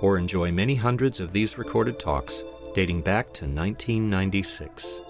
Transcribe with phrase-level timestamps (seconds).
[0.00, 2.42] or enjoy many hundreds of these recorded talks
[2.74, 5.00] dating back to 1996.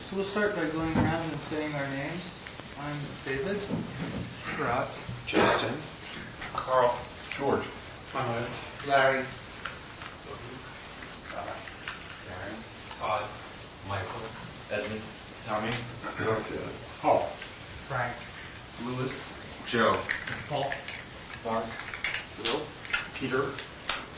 [0.00, 2.44] So we'll start by going around and saying our names.
[2.80, 3.58] I'm David.
[4.58, 4.88] Rot.
[5.26, 5.74] Justin.
[6.54, 6.96] Carl.
[7.36, 7.66] George.
[8.86, 9.24] Larry.
[11.12, 11.44] Scott.
[12.24, 12.98] Darren.
[12.98, 13.22] Todd.
[13.88, 14.22] Michael.
[14.72, 15.02] Edmund.
[15.46, 15.70] Tommy.
[17.00, 17.20] Paul.
[17.88, 18.14] Frank.
[18.86, 19.38] Lewis.
[19.66, 19.96] Joe.
[20.48, 20.70] Paul.
[21.48, 21.64] Mark.
[22.44, 22.60] Will.
[23.14, 23.42] Peter.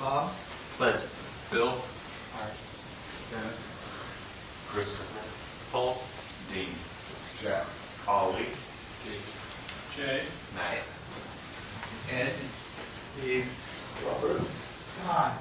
[0.01, 0.33] Bob.
[0.77, 1.07] Clint.
[1.53, 1.69] Bill.
[1.69, 2.56] Art.
[3.30, 3.87] Dennis.
[4.72, 5.22] Christopher.
[5.70, 6.03] Paul.
[6.53, 6.67] Dean.
[7.41, 7.67] Jack.
[8.09, 8.50] Ollie.
[9.05, 9.20] David.
[9.97, 10.22] Jay.
[10.56, 10.98] Max.
[12.12, 12.33] Ed.
[12.97, 13.47] Steve.
[14.09, 14.42] Robert.
[15.06, 15.33] Todd.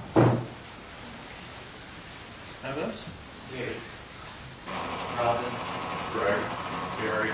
[2.65, 3.17] Others?
[3.51, 3.73] Gary.
[5.17, 5.51] Robin.
[6.13, 6.43] Greg.
[7.01, 7.31] Barry.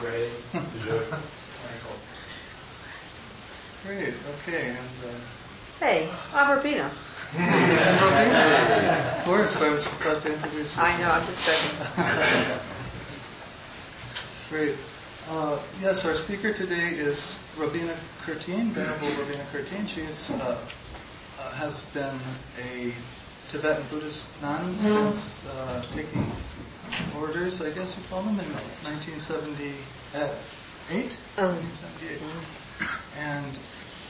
[0.00, 0.28] Ray.
[0.54, 1.39] Sujit.
[3.86, 4.14] Great.
[4.42, 4.68] Okay.
[4.68, 5.10] And uh,
[5.80, 6.84] Hey, I'm Robina.
[6.84, 6.92] of
[9.24, 10.82] course, I was about to introduce you.
[10.82, 11.78] I know, I'm just joking.
[14.50, 14.76] Great.
[15.30, 17.94] Uh, yes, our speaker today is Robina
[18.26, 19.86] Courtin, Venerable Robina Courtin.
[19.86, 20.58] She is, uh,
[21.38, 22.18] uh, has been
[22.60, 22.92] a
[23.48, 26.26] Tibetan Buddhist nun since uh, taking
[27.18, 28.44] orders, I guess you call them, in
[28.84, 31.16] 1978.
[31.38, 32.20] Um, 1978.
[33.20, 33.58] And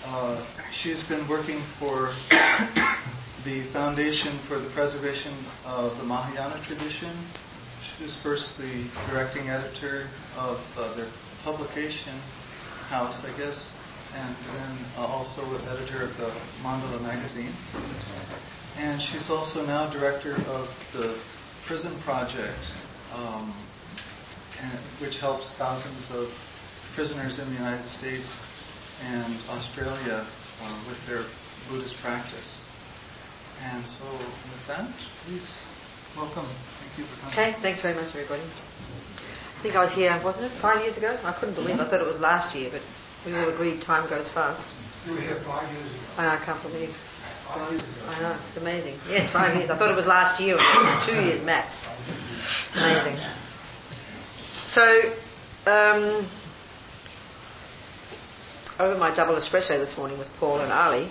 [0.07, 0.37] uh,
[0.71, 2.11] she's been working for
[3.45, 5.33] the Foundation for the Preservation
[5.67, 7.11] of the Mahayana Tradition.
[7.83, 10.07] She was first the directing editor
[10.39, 11.09] of uh, their
[11.45, 12.13] publication
[12.89, 13.77] house, I guess,
[14.17, 16.31] and then uh, also editor of the
[16.63, 17.53] Mandala magazine.
[18.79, 21.19] And she's also now director of the
[21.67, 22.73] Prison Project,
[23.17, 23.53] um,
[24.63, 26.31] and, which helps thousands of
[26.95, 28.50] prisoners in the United States
[29.09, 31.23] and Australia uh, with their
[31.69, 32.67] Buddhist practice.
[33.73, 34.89] And so, with that,
[35.25, 35.65] please
[36.17, 36.45] welcome.
[36.45, 37.51] Thank you for coming.
[37.51, 38.41] Okay, thanks very much, everybody.
[38.41, 41.17] I think I was here, wasn't it, five years ago?
[41.25, 42.81] I couldn't believe, I thought it was last year, but
[43.27, 44.67] we all agreed time goes fast.
[45.07, 46.01] You were here five years ago.
[46.19, 46.89] I know, I can't believe.
[46.89, 48.17] Five years ago.
[48.17, 48.95] I know, it's amazing.
[49.11, 49.69] Yes, five years.
[49.69, 51.85] I thought it was last year, or two years max.
[52.77, 53.17] Amazing.
[54.65, 54.85] So,
[55.67, 56.25] um,
[58.81, 61.07] over my double espresso this morning with Paul and Ali,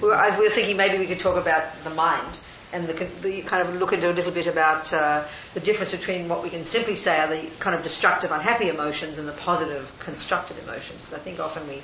[0.00, 2.38] we were, I, we were thinking maybe we could talk about the mind
[2.72, 5.24] and the, the kind of look into a little bit about uh,
[5.54, 9.18] the difference between what we can simply say are the kind of destructive, unhappy emotions
[9.18, 11.02] and the positive, constructive emotions.
[11.02, 11.82] Because I think often we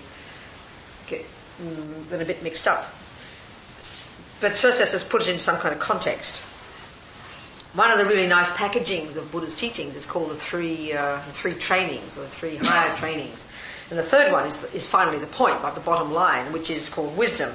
[1.07, 1.27] get
[1.63, 2.85] mm, a bit mixed up.
[4.41, 6.41] But first, let's just put it in some kind of context.
[7.75, 11.33] One of the really nice packagings of Buddha's teachings is called the three, uh, the
[11.33, 13.47] three trainings or the three higher trainings.
[13.91, 16.89] And the third one is, is finally the point, like the bottom line, which is
[16.89, 17.53] called wisdom.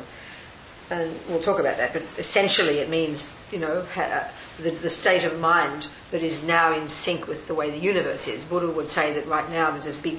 [0.89, 4.89] And we'll talk about that, but essentially it means, you know, ha- uh, the, the
[4.89, 8.43] state of mind that is now in sync with the way the universe is.
[8.43, 10.17] Buddha would say that right now there's this big,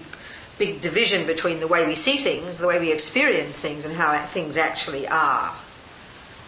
[0.59, 4.17] big division between the way we see things, the way we experience things, and how
[4.25, 5.53] things actually are.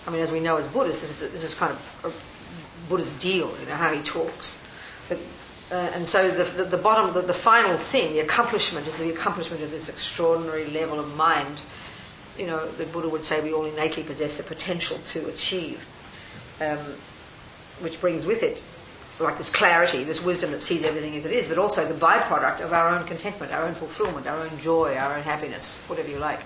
[0.06, 3.52] I mean, as we know as Buddhists, this is, this is kind of Buddha's deal,
[3.60, 4.60] you know, how he talks.
[5.70, 9.10] Uh, and so the, the, the bottom, the, the final thing, the accomplishment, is the
[9.10, 11.60] accomplishment of this extraordinary level of mind.
[12.38, 15.84] You know, the Buddha would say we all innately possess the potential to achieve,
[16.60, 16.78] um,
[17.80, 18.62] which brings with it
[19.18, 22.60] like this clarity, this wisdom that sees everything as it is, but also the byproduct
[22.60, 26.18] of our own contentment, our own fulfillment, our own joy, our own happiness, whatever you
[26.18, 26.40] like.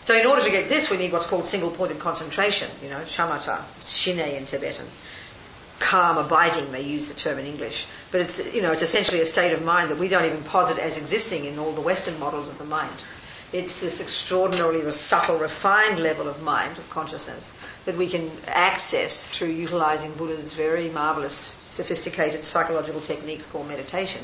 [0.00, 3.62] So in order to get this, we need what's called single-pointed concentration, you know, shamatha,
[3.82, 4.86] shine in Tibetan.
[5.80, 7.86] Calm abiding, they use the term in English.
[8.12, 10.78] But it's, you know, it's essentially a state of mind that we don't even posit
[10.78, 12.92] as existing in all the Western models of the mind.
[13.52, 17.50] It's this extraordinarily subtle, refined level of mind, of consciousness,
[17.86, 24.22] that we can access through utilizing Buddha's very marvelous, sophisticated psychological techniques called meditation,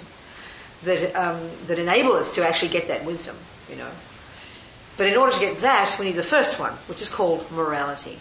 [0.85, 3.35] that, um, that enable us to actually get that wisdom,
[3.69, 3.91] you know.
[4.97, 8.19] But in order to get that, we need the first one, which is called morality.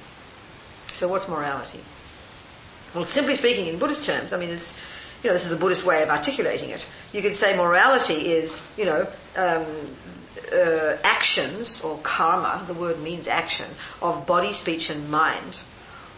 [0.87, 1.81] So what's morality?
[2.95, 4.79] Well, simply speaking, in Buddhist terms, I mean, it's,
[5.21, 6.87] you know, this is a Buddhist way of articulating it.
[7.11, 9.65] You could say morality is, you know, um,
[10.53, 13.65] uh, actions or karma, the word means action,
[14.01, 15.59] of body, speech, and mind.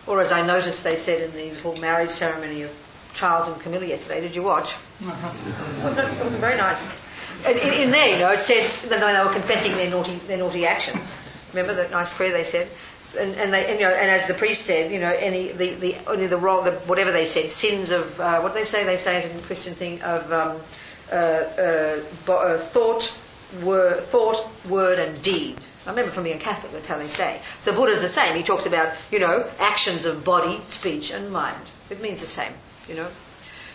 [0.05, 2.71] Or as I noticed they said in the little marriage ceremony of
[3.13, 4.75] Charles and Camilla yesterday, did you watch?
[5.01, 5.07] It,
[5.83, 6.17] wasn't it?
[6.19, 7.07] It was very nice.
[7.45, 10.37] And in, in there, you know, it said that they were confessing their naughty, their
[10.37, 11.17] naughty actions.
[11.53, 12.67] Remember that nice prayer they said?
[13.17, 15.73] And, and they, and, you know, and as the priest said, you know, any the
[15.75, 18.83] the only the the, whatever they said, sins of uh, what do they say?
[18.83, 20.59] They say it in Christian thing of um,
[21.11, 23.17] uh, uh, uh, thought,
[23.63, 25.57] word, thought, word, and deed.
[25.85, 27.39] I remember from being Catholic, that's how they say.
[27.59, 28.35] So Buddha's the same.
[28.35, 31.55] He talks about, you know, actions of body, speech, and mind.
[31.89, 32.51] It means the same,
[32.89, 33.07] you know.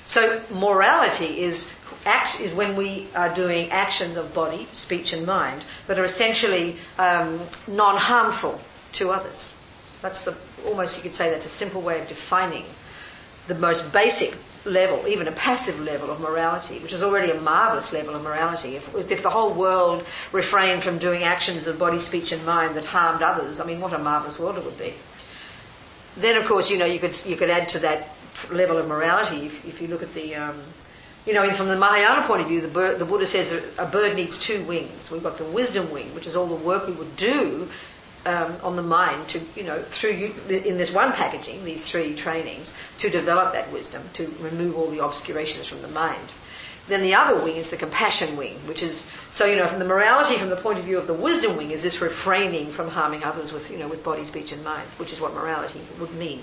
[0.05, 1.75] So morality is
[2.05, 6.77] act, is when we are doing actions of body, speech, and mind that are essentially
[6.99, 8.61] um, non-harmful
[8.95, 9.55] to others.
[10.01, 10.37] That's the
[10.67, 12.65] almost you could say that's a simple way of defining
[13.47, 14.35] the most basic
[14.65, 18.77] level, even a passive level of morality, which is already a marvelous level of morality.
[18.77, 22.77] If, if, if the whole world refrained from doing actions of body, speech, and mind
[22.77, 24.95] that harmed others, I mean, what a marvelous world it would be.
[26.17, 28.09] Then, of course, you know, you could you could add to that
[28.51, 30.57] level of morality if, if you look at the, um,
[31.27, 34.15] you know, from the Mahayana point of view, the, bird, the Buddha says a bird
[34.15, 35.11] needs two wings.
[35.11, 37.69] We've got the wisdom wing, which is all the work we would do
[38.25, 42.15] um, on the mind to, you know, through you, in this one packaging, these three
[42.15, 46.33] trainings, to develop that wisdom, to remove all the obscurations from the mind.
[46.89, 49.85] Then the other wing is the compassion wing, which is so you know from the
[49.85, 53.23] morality, from the point of view of the wisdom wing, is this refraining from harming
[53.23, 56.43] others with you know with body, speech, and mind, which is what morality would mean.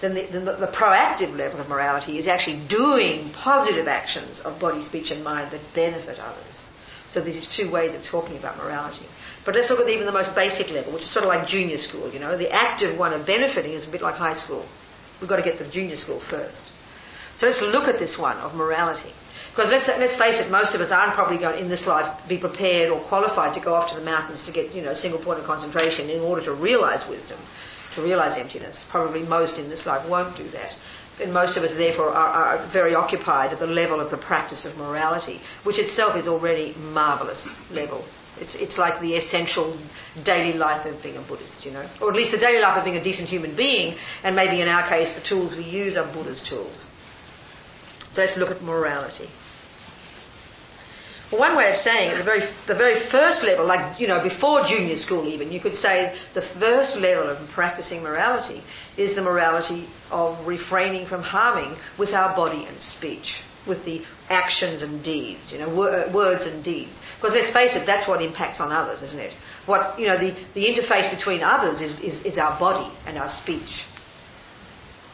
[0.00, 4.82] Then the, the, the proactive level of morality is actually doing positive actions of body,
[4.82, 6.68] speech, and mind that benefit others.
[7.06, 9.06] So these two ways of talking about morality.
[9.44, 11.76] But let's look at even the most basic level, which is sort of like junior
[11.76, 12.36] school, you know.
[12.36, 14.64] The active one of benefiting is a bit like high school.
[15.20, 16.70] We've got to get the junior school first.
[17.34, 19.12] So let's look at this one of morality.
[19.50, 22.38] Because let's, let's face it, most of us aren't probably going in this life be
[22.38, 25.40] prepared or qualified to go off to the mountains to get, you know, single point
[25.40, 27.38] of concentration in order to realize wisdom,
[27.94, 28.86] to realize emptiness.
[28.88, 30.78] Probably most in this life won't do that.
[31.20, 34.64] And most of us, therefore, are, are very occupied at the level of the practice
[34.64, 38.02] of morality, which itself is already marvelous level.
[38.40, 39.76] It's, it's like the essential
[40.24, 42.84] daily life of being a Buddhist, you know, or at least the daily life of
[42.84, 43.94] being a decent human being,
[44.24, 46.86] and maybe in our case, the tools we use are Buddha's tools.
[48.10, 49.28] So let's look at morality.
[51.30, 54.20] Well, one way of saying it, the very, the very first level, like, you know,
[54.20, 58.60] before junior school even, you could say the first level of practicing morality
[58.98, 64.82] is the morality of refraining from harming with our body and speech, with the actions
[64.82, 67.00] and deeds, you know, wor- uh, words and deeds.
[67.16, 69.32] Because let's face it, that's what impacts on others, isn't it?
[69.66, 73.28] What, you know, the, the interface between others is, is, is our body and our
[73.28, 73.84] speech.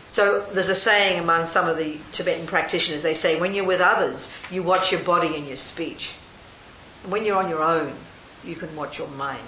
[0.07, 3.83] So there's a saying among some of the Tibetan practitioners, they say, when you're with
[3.83, 6.13] others, you watch your body and your speech.
[7.07, 7.93] When you're on your own,
[8.45, 9.39] you can watch your mind.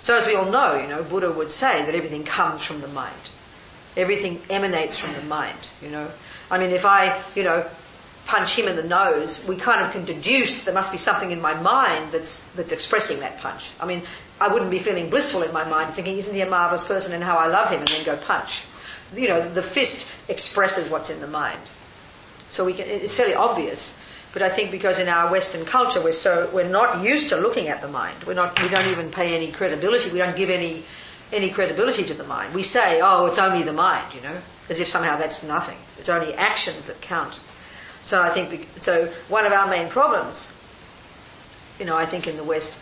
[0.00, 2.88] So as we all know, you know, Buddha would say that everything comes from the
[2.88, 3.14] mind.
[3.96, 6.10] Everything emanates from the mind, you know.
[6.52, 7.64] I mean, if I, you know,
[8.26, 11.40] punch him in the nose, we kind of can deduce there must be something in
[11.40, 13.72] my mind that's that's expressing that punch.
[13.80, 14.02] I mean,
[14.40, 17.24] I wouldn't be feeling blissful in my mind, thinking, "Isn't he a marvelous person?" and
[17.24, 18.62] how I love him, and then go punch
[19.14, 21.58] you know, the fist expresses what's in the mind.
[22.48, 23.98] So we can, it's fairly obvious.
[24.32, 27.68] But I think because in our Western culture we're so we're not used to looking
[27.68, 28.24] at the mind.
[28.26, 30.10] We're not we don't even pay any credibility.
[30.10, 30.84] We don't give any
[31.32, 32.54] any credibility to the mind.
[32.54, 34.36] We say, oh, it's only the mind, you know,
[34.72, 35.76] as if somehow that's nothing.
[35.98, 37.38] It's only actions that count.
[38.00, 39.06] So I think so.
[39.28, 40.50] One of our main problems,
[41.78, 42.76] you know, I think in the West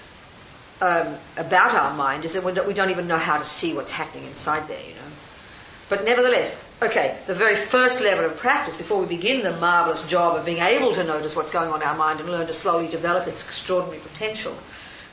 [0.81, 4.25] um, about our mind is that we don't even know how to see what's happening
[4.25, 5.11] inside there, you know.
[5.91, 10.37] But nevertheless, okay, the very first level of practice before we begin the marvelous job
[10.37, 12.87] of being able to notice what's going on in our mind and learn to slowly
[12.89, 14.53] develop its extraordinary potential,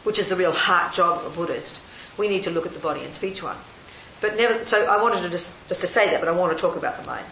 [0.04, 1.82] which is the real heart job of a Buddhist,
[2.18, 3.58] we need to look at the body and speech one.
[4.22, 6.62] But never, so I wanted to just, just to say that, but I want to
[6.62, 7.26] talk about the mind.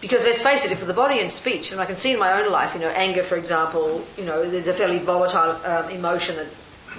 [0.00, 2.42] Because let's face it, if the body and speech, and I can see in my
[2.42, 6.36] own life, you know, anger, for example, you know, there's a fairly volatile um, emotion
[6.36, 6.48] that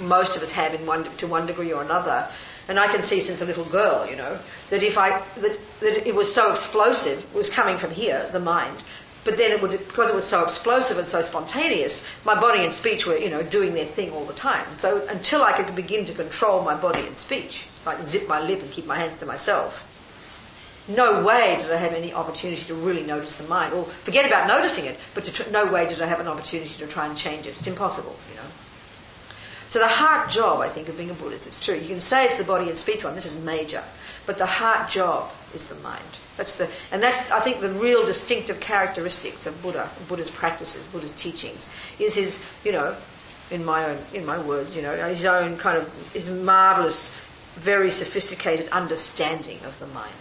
[0.02, 2.28] most of us have in one, to one degree or another.
[2.68, 6.08] And I can see since a little girl, you know, that if I that, that
[6.08, 8.82] it was so explosive, it was coming from here, the mind.
[9.26, 12.74] But then it would because it was so explosive and so spontaneous, my body and
[12.74, 14.76] speech were, you know, doing their thing all the time.
[14.76, 18.62] So until I could begin to control my body and speech, like zip my lip
[18.62, 19.90] and keep my hands to myself,
[20.88, 23.74] no way did I have any opportunity to really notice the mind.
[23.74, 26.88] Or forget about noticing it, but tr- no way did I have an opportunity to
[26.88, 27.52] try and change it.
[27.52, 28.48] It's impossible, you know.
[29.68, 31.76] So the heart job, I think, of being a Buddhist is true.
[31.76, 33.16] You can say it's the body and speech one.
[33.16, 33.84] This is major,
[34.26, 36.04] but the heart job is the mind.
[36.38, 41.14] That's the, and that's I think the real distinctive characteristics of Buddha, Buddha's practices, Buddha's
[41.14, 41.70] teachings,
[42.00, 42.96] is his, you know,
[43.52, 47.16] in my own, in my words, you know, his own kind of his marvelous,
[47.56, 50.12] very sophisticated understanding of the mind.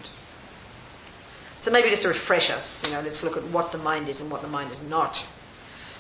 [1.57, 4.21] So maybe just to refresh us, you know, let's look at what the mind is
[4.21, 5.25] and what the mind is not.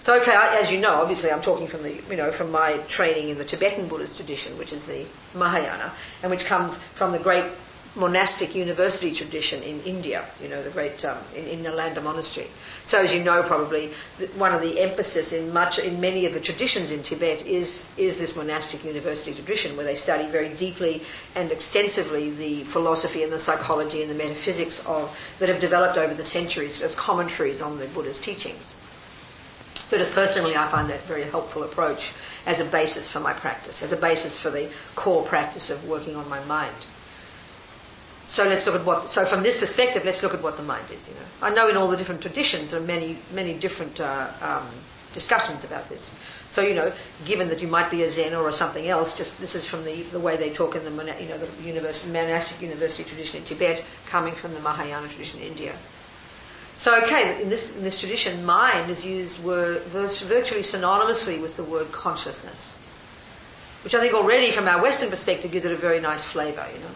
[0.01, 2.79] So, okay, I, as you know, obviously I'm talking from the, you know, from my
[2.89, 7.21] training in the Tibetan Buddhist tradition, which is the Mahayana, and which comes from the
[7.21, 7.45] great
[7.94, 12.46] monastic university tradition in India, you know, the great, um, in, in Nalanda Monastery.
[12.84, 13.88] So, as you know, probably
[14.37, 18.18] one of the emphasis in much, in many of the traditions in Tibet is is
[18.18, 21.02] this monastic university tradition, where they study very deeply
[21.37, 26.14] and extensively the philosophy and the psychology and the metaphysics of that have developed over
[26.14, 28.75] the centuries as commentaries on the Buddha's teachings.
[29.88, 32.14] So just personally, I find that very helpful approach
[32.46, 36.16] as a basis for my practice, as a basis for the core practice of working
[36.16, 36.75] on my mind.
[38.25, 39.09] So let's look at what.
[39.11, 41.09] So from this perspective, let's look at what the mind is.
[41.09, 44.29] You know, I know in all the different traditions there are many, many different uh,
[44.41, 44.67] um,
[45.12, 46.14] discussions about this.
[46.49, 46.93] So you know,
[47.25, 50.02] given that you might be a Zen or something else, just this is from the,
[50.02, 53.85] the way they talk in the you know the university, monastic university tradition in Tibet,
[54.07, 55.75] coming from the Mahayana tradition in India.
[56.75, 61.64] So, okay, in this, in this tradition, mind is used word, virtually synonymously with the
[61.64, 62.79] word consciousness,
[63.85, 66.65] which I think already from our Western perspective gives it a very nice flavour.
[66.73, 66.89] You know,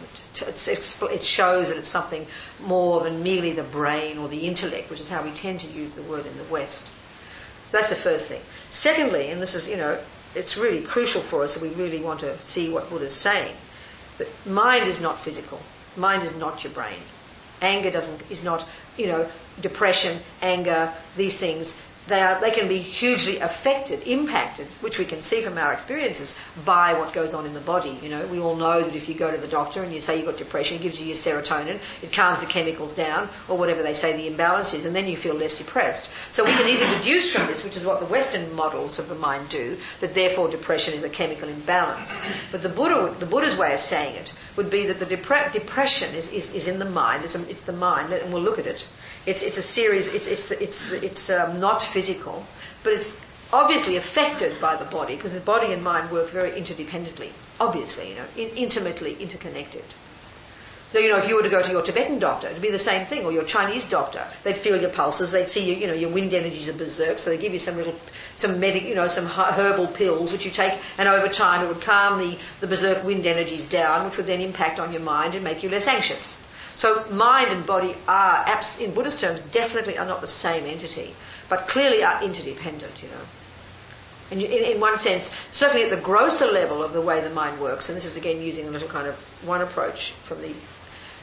[0.47, 2.25] it, it shows that it's something
[2.61, 5.93] more than merely the brain or the intellect, which is how we tend to use
[5.93, 6.89] the word in the West.
[7.65, 8.41] So that's the first thing.
[8.69, 9.99] Secondly, and this is, you know,
[10.35, 13.53] it's really crucial for us if we really want to see what Buddha's saying,
[14.17, 15.59] that mind is not physical.
[15.97, 16.99] Mind is not your brain.
[17.61, 18.65] Anger doesn't is not,
[18.97, 19.27] you know,
[19.61, 21.79] depression, anger, these things.
[22.07, 26.37] They, are, they can be hugely affected, impacted, which we can see from our experiences,
[26.65, 27.97] by what goes on in the body.
[28.01, 30.17] You know, we all know that if you go to the doctor and you say
[30.17, 33.83] you've got depression, it gives you your serotonin, it calms the chemicals down, or whatever
[33.83, 36.09] they say the imbalance is, and then you feel less depressed.
[36.31, 39.15] So we can easily deduce from this, which is what the Western models of the
[39.15, 42.21] mind do, that therefore depression is a chemical imbalance.
[42.51, 46.15] But the Buddha, the Buddha's way of saying it would be that the depre- depression
[46.15, 48.65] is, is, is in the mind, it's, a, it's the mind, and we'll look at
[48.65, 48.87] it.
[49.27, 52.45] It's, it's a series, it's, it's, it's, it's um, not physical,
[52.83, 57.29] but it's obviously affected by the body because the body and mind work very interdependently,
[57.59, 59.83] obviously, you know, in, intimately interconnected.
[60.87, 62.79] So, you know, if you were to go to your Tibetan doctor, it'd be the
[62.79, 64.25] same thing, or your Chinese doctor.
[64.43, 67.29] They'd feel your pulses, they'd see you, you know, your wind energies are berserk, so
[67.29, 67.95] they give you some little,
[68.37, 71.81] some medic, you know, some herbal pills which you take, and over time it would
[71.81, 75.43] calm the, the berserk wind energies down, which would then impact on your mind and
[75.43, 76.41] make you less anxious.
[76.77, 78.45] So mind and body are,
[78.79, 81.15] in Buddhist terms, definitely are not the same entity,
[81.49, 83.25] but clearly are interdependent, you know.
[84.29, 87.59] And in, in one sense, certainly at the grosser level of the way the mind
[87.59, 90.53] works, and this is again using a little kind of one approach from the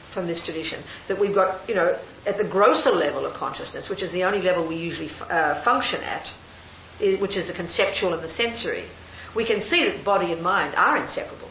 [0.09, 4.01] from this tradition, that we've got, you know, at the grosser level of consciousness, which
[4.01, 6.33] is the only level we usually uh, function at,
[7.01, 8.85] is, which is the conceptual and the sensory,
[9.33, 11.44] we can see that body and mind are inseparable.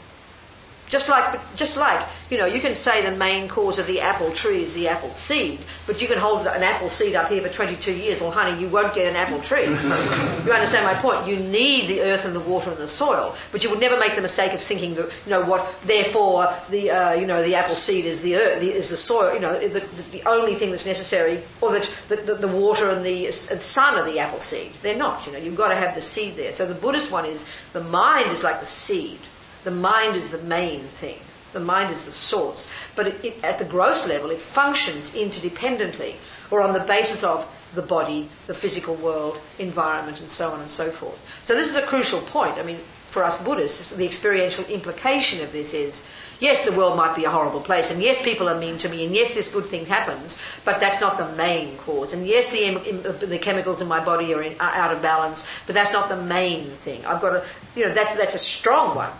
[0.88, 4.30] Just like, just like, you know, you can say the main cause of the apple
[4.32, 7.48] tree is the apple seed, but you can hold an apple seed up here for
[7.48, 8.20] 22 years.
[8.20, 9.64] Well, honey, you won't get an apple tree.
[9.64, 11.26] you understand my point?
[11.26, 14.14] You need the earth and the water and the soil, but you would never make
[14.14, 17.76] the mistake of thinking that, you know, what, therefore, the, uh, you know, the apple
[17.76, 19.80] seed is the earth, the, is the soil, you know, the,
[20.12, 24.04] the, only thing that's necessary, or that the, the, the water and the sun are
[24.04, 24.70] the apple seed.
[24.82, 26.52] They're not, you know, you've got to have the seed there.
[26.52, 29.18] So the Buddhist one is the mind is like the seed.
[29.64, 31.18] The mind is the main thing.
[31.52, 32.70] The mind is the source.
[32.96, 36.14] But it, it, at the gross level, it functions interdependently
[36.50, 40.70] or on the basis of the body, the physical world, environment, and so on and
[40.70, 41.44] so forth.
[41.44, 42.58] So this is a crucial point.
[42.58, 46.06] I mean, for us Buddhists, the experiential implication of this is
[46.40, 49.04] yes, the world might be a horrible place, and yes, people are mean to me,
[49.04, 52.12] and yes, this good thing happens, but that's not the main cause.
[52.12, 55.48] And yes, the, uh, the chemicals in my body are, in, are out of balance,
[55.66, 57.06] but that's not the main thing.
[57.06, 57.44] I've got to,
[57.76, 59.10] you know, that's, that's a strong one.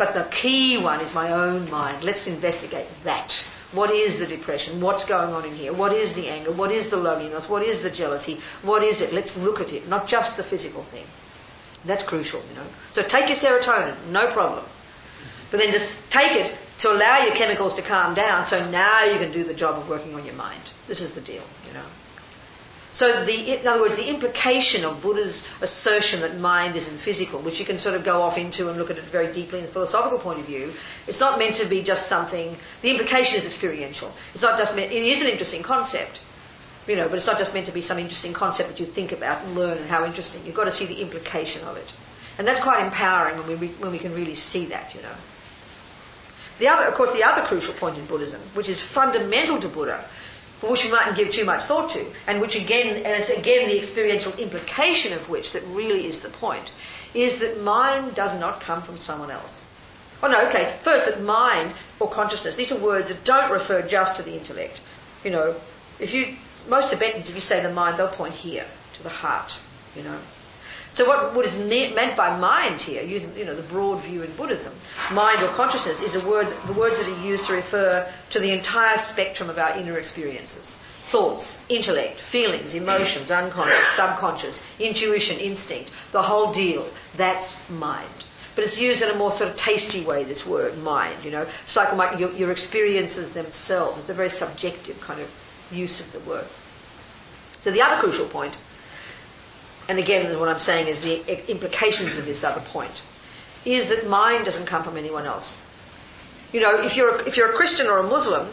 [0.00, 2.02] But the key one is my own mind.
[2.02, 3.32] Let's investigate that.
[3.72, 4.80] What is the depression?
[4.80, 5.74] What's going on in here?
[5.74, 6.52] What is the anger?
[6.52, 7.50] What is the loneliness?
[7.50, 8.36] What is the jealousy?
[8.62, 9.12] What is it?
[9.12, 11.04] Let's look at it, not just the physical thing.
[11.84, 12.66] That's crucial, you know.
[12.92, 14.64] So take your serotonin, no problem.
[15.50, 19.18] But then just take it to allow your chemicals to calm down so now you
[19.18, 20.62] can do the job of working on your mind.
[20.88, 21.42] This is the deal.
[22.92, 27.60] So, the, in other words, the implication of Buddha's assertion that mind isn't physical, which
[27.60, 29.70] you can sort of go off into and look at it very deeply in the
[29.70, 30.72] philosophical point of view,
[31.06, 32.56] it's not meant to be just something.
[32.82, 34.12] The implication is experiential.
[34.34, 34.90] It's not just meant.
[34.90, 36.20] It is an interesting concept,
[36.88, 39.12] you know, but it's not just meant to be some interesting concept that you think
[39.12, 40.42] about and learn and how interesting.
[40.44, 41.92] You've got to see the implication of it.
[42.38, 45.14] And that's quite empowering when we, re- when we can really see that, you know.
[46.58, 50.04] The other, of course, the other crucial point in Buddhism, which is fundamental to Buddha,
[50.60, 53.66] for which we mightn't give too much thought to, and which again, and it's again
[53.66, 56.70] the experiential implication of which that really is the point,
[57.14, 59.66] is that mind does not come from someone else.
[60.22, 60.76] Oh no, okay.
[60.80, 62.56] First, that mind or consciousness.
[62.56, 64.82] These are words that don't refer just to the intellect.
[65.24, 65.54] You know,
[65.98, 66.36] if you
[66.68, 69.58] most Tibetans, if you say the mind, they'll point here to the heart.
[69.96, 70.18] You know.
[70.90, 74.22] So what, what is me- meant by mind here, using you know the broad view
[74.22, 74.72] in Buddhism,
[75.12, 76.48] mind or consciousness is a word.
[76.66, 80.74] The words that are used to refer to the entire spectrum of our inner experiences:
[80.74, 86.84] thoughts, intellect, feelings, emotions, unconscious, subconscious, intuition, instinct, the whole deal.
[87.16, 88.08] That's mind.
[88.56, 91.46] But it's used in a more sort of tasty way, this word, mind, you know.
[91.76, 94.00] Like your, your experiences themselves.
[94.00, 95.30] It's a very subjective kind of
[95.70, 96.44] use of the word.
[97.60, 98.52] So the other crucial point,
[99.90, 103.02] and again what I'm saying is the implications of this other point,
[103.64, 105.60] is that mind doesn't come from anyone else.
[106.52, 108.46] You know, if you're a, if you're a Christian or a Muslim,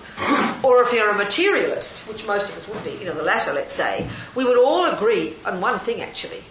[0.63, 3.53] or if you're a materialist, which most of us would be, you know, the latter,
[3.53, 6.41] let's say, we would all agree on one thing actually,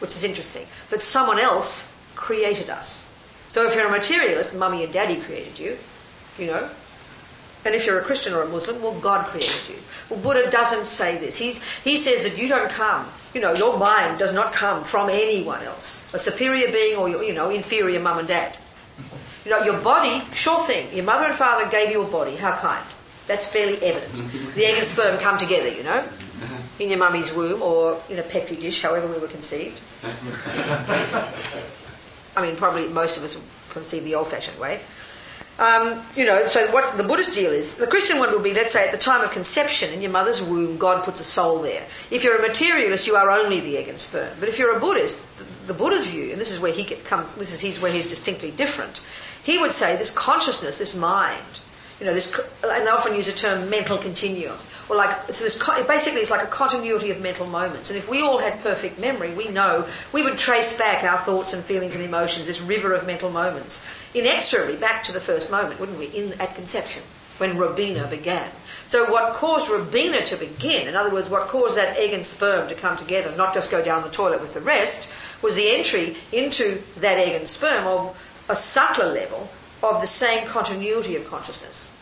[0.00, 3.08] which is interesting, that someone else created us.
[3.48, 5.76] So if you're a materialist, mummy and daddy created you,
[6.38, 6.68] you know.
[7.64, 9.76] And if you're a Christian or a Muslim, well, God created you.
[10.10, 11.36] Well, Buddha doesn't say this.
[11.38, 15.08] He's, he says that you don't come, you know, your mind does not come from
[15.08, 18.56] anyone else, a superior being or, your, you know, inferior mum and dad.
[19.44, 20.94] You know, your body, sure thing.
[20.94, 22.36] Your mother and father gave you a body.
[22.36, 22.84] How kind.
[23.26, 24.12] That's fairly evident.
[24.54, 26.04] The egg and sperm come together, you know,
[26.78, 29.80] in your mummy's womb or in a petri dish, however we were conceived.
[32.36, 33.38] I mean, probably most of us
[33.70, 34.80] conceive the old-fashioned way.
[35.58, 38.72] Um, you know, so what the Buddhist deal is, the Christian one would be, let's
[38.72, 41.82] say, at the time of conception in your mother's womb, God puts a soul there.
[42.10, 44.32] If you're a materialist, you are only the egg and sperm.
[44.40, 47.34] But if you're a Buddhist, the, the Buddha's view, and this is where he comes,
[47.34, 49.00] this is he's, where he's distinctly different,
[49.44, 51.60] he would say this consciousness, this mind,
[52.02, 54.58] you know, this, and they often use the term mental continuum.
[54.88, 57.90] Or like, so this, basically it's like a continuity of mental moments.
[57.90, 61.52] And if we all had perfect memory, we know we would trace back our thoughts
[61.52, 65.78] and feelings and emotions, this river of mental moments, inexorably back to the first moment,
[65.78, 67.04] wouldn't we, in, at conception,
[67.38, 68.50] when Robina began.
[68.86, 72.68] So what caused Robina to begin, in other words, what caused that egg and sperm
[72.68, 75.08] to come together, not just go down the toilet with the rest,
[75.40, 79.48] was the entry into that egg and sperm of a subtler level
[79.82, 81.92] of the same continuity of consciousness.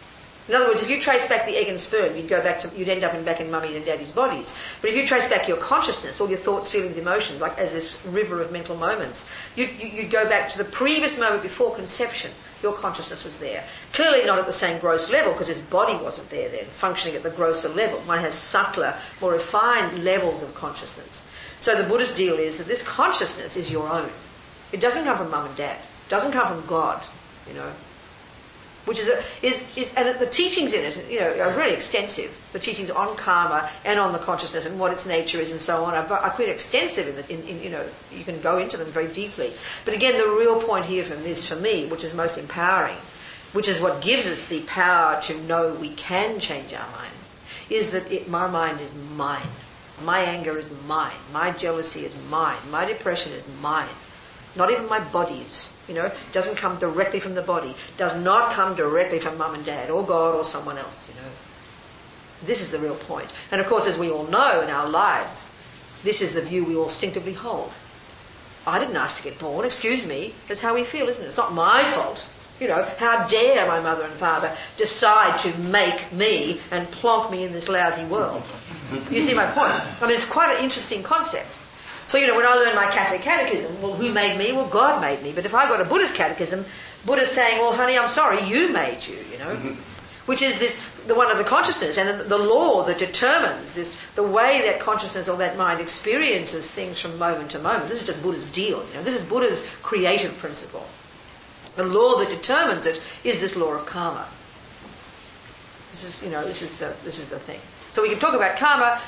[0.51, 2.71] In other words, if you trace back the egg and sperm, you'd go back to,
[2.77, 4.57] you'd end up in back in mummy's and daddy's bodies.
[4.81, 8.05] But if you trace back your consciousness, all your thoughts, feelings, emotions, like as this
[8.07, 12.33] river of mental moments, you'd, you'd go back to the previous moment before conception.
[12.65, 13.63] Your consciousness was there.
[13.93, 17.23] Clearly not at the same gross level because his body wasn't there then, functioning at
[17.23, 18.01] the grosser level.
[18.01, 21.25] One has subtler, more refined levels of consciousness.
[21.61, 24.11] So the Buddhist deal is that this consciousness is your own.
[24.73, 25.77] It doesn't come from mum and dad.
[25.77, 27.01] It doesn't come from God,
[27.49, 27.71] you know
[28.87, 32.49] which is, a, is, is, and the teachings in it, you know, are really extensive.
[32.53, 35.85] The teachings on karma and on the consciousness and what its nature is and so
[35.85, 37.07] on are, are quite extensive.
[37.07, 39.53] In, the, in, in, you know, you can go into them very deeply.
[39.85, 42.97] But again, the real point here from this, for me, which is most empowering,
[43.53, 47.93] which is what gives us the power to know we can change our minds, is
[47.93, 49.47] that it, my mind is mine.
[50.05, 51.13] My anger is mine.
[51.35, 52.59] My jealousy is mine.
[52.71, 53.89] My depression is mine.
[54.57, 55.73] Not even my body's.
[55.89, 57.75] You know, doesn't come directly from the body.
[57.97, 61.09] Does not come directly from mum and dad or God or someone else.
[61.09, 61.29] You know,
[62.45, 63.29] this is the real point.
[63.51, 65.51] And of course, as we all know in our lives,
[66.03, 67.71] this is the view we all instinctively hold.
[68.67, 69.65] I didn't ask to get born.
[69.65, 70.35] Excuse me.
[70.49, 71.29] That's how we feel, isn't it?
[71.29, 72.27] It's not my fault.
[72.61, 77.43] You know, how dare my mother and father decide to make me and plonk me
[77.43, 78.43] in this lousy world?
[79.11, 79.73] You see my point?
[80.03, 81.49] I mean, it's quite an interesting concept.
[82.11, 84.51] So, you know, when I learned my Catholic catechism, well, who made me?
[84.51, 85.31] Well, God made me.
[85.33, 86.65] But if I got a Buddhist catechism,
[87.07, 89.55] Buddha's saying, well, honey, I'm sorry, you made you, you know.
[89.55, 90.29] Mm-hmm.
[90.29, 94.05] Which is this, the one of the consciousness and the, the law that determines this,
[94.17, 97.87] the way that consciousness or that mind experiences things from moment to moment.
[97.87, 99.05] This is just Buddha's deal, you know.
[99.05, 100.85] This is Buddha's creative principle.
[101.77, 104.27] The law that determines it is this law of karma.
[105.93, 107.61] This is, you know, this is the, this is the thing.
[107.91, 109.01] So we can talk about karma,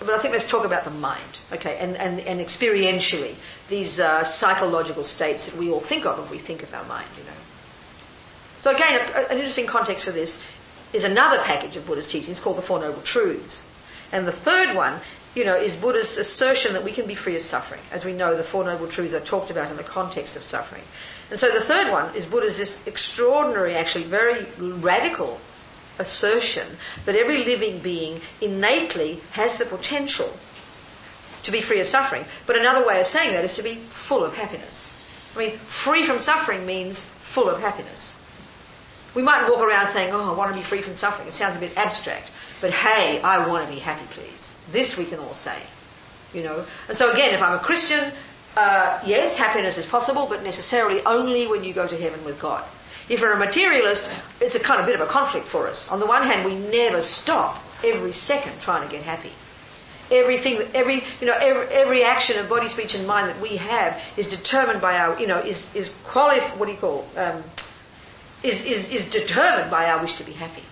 [0.00, 3.34] but I think let's talk about the mind, okay, and, and, and experientially,
[3.68, 7.06] these uh, psychological states that we all think of when we think of our mind,
[7.18, 7.30] you know.
[8.56, 10.42] So again, a, an interesting context for this
[10.94, 13.64] is another package of Buddha's teachings called the Four Noble Truths.
[14.10, 14.98] And the third one,
[15.34, 17.80] you know, is Buddha's assertion that we can be free of suffering.
[17.92, 20.82] As we know, the Four Noble Truths are talked about in the context of suffering.
[21.30, 25.38] And so the third one is Buddha's this extraordinary, actually very radical
[26.00, 26.66] assertion
[27.04, 30.30] that every living being innately has the potential
[31.44, 32.24] to be free of suffering.
[32.46, 34.96] But another way of saying that is to be full of happiness.
[35.36, 38.16] I mean, free from suffering means full of happiness.
[39.14, 41.28] We might walk around saying, oh, I want to be free from suffering.
[41.28, 42.30] It sounds a bit abstract.
[42.60, 44.54] But hey, I want to be happy, please.
[44.70, 45.56] This we can all say.
[46.34, 46.64] You know?
[46.88, 48.04] And so again, if I'm a Christian,
[48.56, 52.64] uh, yes, happiness is possible, but necessarily only when you go to heaven with God.
[53.10, 54.08] If we're a materialist,
[54.40, 55.90] it's a kind of bit of a conflict for us.
[55.90, 59.32] On the one hand, we never stop every second trying to get happy.
[60.12, 64.00] Everything, every you know, every, every action of body, speech, and mind that we have
[64.16, 67.04] is determined by our, you know, is is qualif- What do you call?
[67.16, 67.42] Um,
[68.44, 70.62] is, is is determined by our wish to be happy.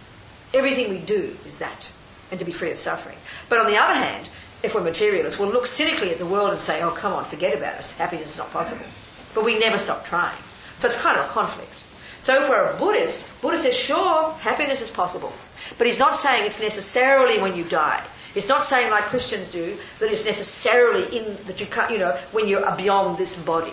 [0.55, 1.90] Everything we do is that,
[2.31, 3.18] and to be free of suffering.
[3.48, 4.29] But on the other hand,
[4.62, 7.57] if we're materialists, we'll look cynically at the world and say, "Oh, come on, forget
[7.57, 7.87] about it.
[7.98, 8.87] Happiness is not possible."
[9.35, 10.38] But we never stop trying.
[10.77, 11.77] So it's kind of a conflict.
[12.20, 15.33] So we're a Buddhist, Buddha says, sure, happiness is possible.
[15.76, 18.02] But he's not saying it's necessarily when you die.
[18.35, 22.12] He's not saying, like Christians do, that it's necessarily in that you can't, you know,
[22.33, 23.72] when you're beyond this body.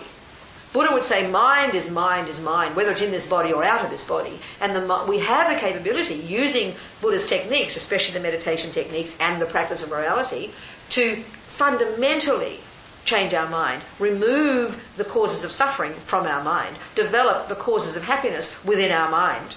[0.72, 3.82] Buddha would say, mind is mind is mind, whether it's in this body or out
[3.82, 4.38] of this body.
[4.60, 9.46] And the, we have the capability, using Buddha's techniques, especially the meditation techniques and the
[9.46, 10.50] practice of morality,
[10.90, 12.60] to fundamentally
[13.06, 18.02] change our mind, remove the causes of suffering from our mind, develop the causes of
[18.02, 19.56] happiness within our mind,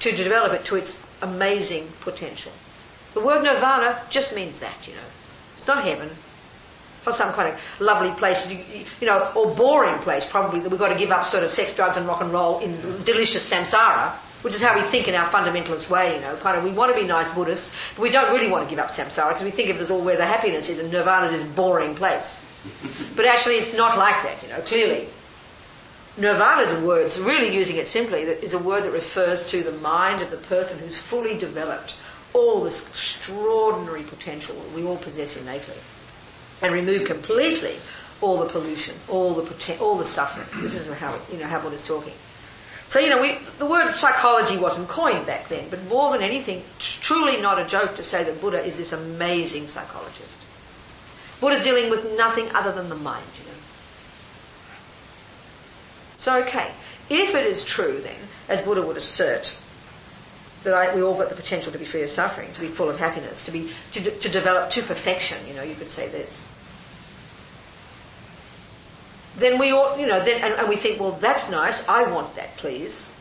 [0.00, 2.52] to develop it to its amazing potential.
[3.14, 5.08] The word nirvana just means that, you know.
[5.54, 6.08] It's not heaven.
[6.98, 8.50] It's not some kind of lovely place,
[9.00, 11.74] you know, or boring place, probably, that we've got to give up sort of sex,
[11.74, 12.72] drugs, and rock and roll in
[13.04, 16.36] delicious samsara, which is how we think in our fundamentalist way, you know.
[16.36, 18.78] Kind of, we want to be nice Buddhists, but we don't really want to give
[18.78, 21.26] up samsara because we think of it as all where the happiness is, and nirvana
[21.26, 22.44] is this boring place.
[23.16, 25.08] But actually, it's not like that, you know, clearly.
[26.16, 29.50] Nirvana is a word, it's really using it simply, that is a word that refers
[29.50, 31.96] to the mind of the person who's fully developed
[32.32, 35.74] all this extraordinary potential that we all possess innately
[36.62, 37.76] and remove completely
[38.20, 40.62] all the pollution, all the all the suffering.
[40.62, 42.12] This is how you know how Buddha's talking.
[42.88, 46.62] So you know, we, the word psychology wasn't coined back then, but more than anything,
[46.78, 50.38] t- truly not a joke to say that Buddha is this amazing psychologist.
[51.40, 53.58] Buddha's dealing with nothing other than the mind, you know.
[56.16, 56.70] So okay,
[57.10, 58.16] if it is true then,
[58.48, 59.54] as Buddha would assert,
[60.62, 62.88] that I, we all got the potential to be free of suffering, to be full
[62.88, 65.36] of happiness, to be to, to develop to perfection.
[65.46, 66.50] You know, you could say this.
[69.38, 71.88] Then we ought, you know, then and, and we think, well, that's nice.
[71.88, 73.14] I want that, please.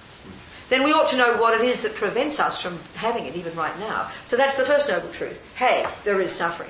[0.69, 3.55] Then we ought to know what it is that prevents us from having it even
[3.55, 4.09] right now.
[4.25, 5.55] So that's the first noble truth.
[5.55, 6.69] Hey, there is suffering.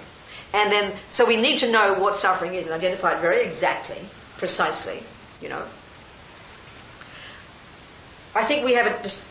[0.53, 3.97] And then, so we need to know what suffering is and identify it very exactly,
[4.37, 5.01] precisely,
[5.41, 5.63] you know.
[8.35, 9.27] I think we have just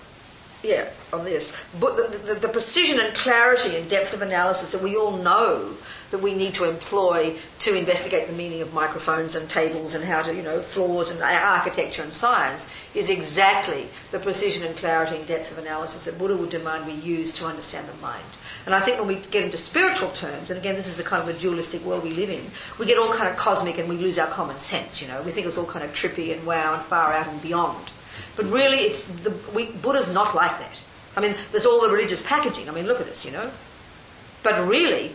[0.63, 1.63] yeah, on this.
[1.79, 5.75] But the, the, the, precision and clarity and depth of analysis that we all know
[6.11, 10.23] that we need to employ to investigate the meaning of microphones and tables and how
[10.23, 15.27] to, you know, floors and architecture and science is exactly the precision and clarity and
[15.27, 18.25] depth of analysis that Buddha would demand we use to understand the mind.
[18.65, 21.23] And I think when we get into spiritual terms, and again, this is the kind
[21.23, 22.45] of a dualistic world we live in,
[22.79, 25.23] we get all kind of cosmic and we lose our common sense, you know.
[25.23, 27.93] We think it's all kind of trippy and wow and far out and beyond.
[28.37, 30.83] But really, it's the, we, Buddha's not like that.
[31.17, 32.69] I mean, there's all the religious packaging.
[32.69, 33.51] I mean, look at us, you know.
[34.43, 35.13] But really,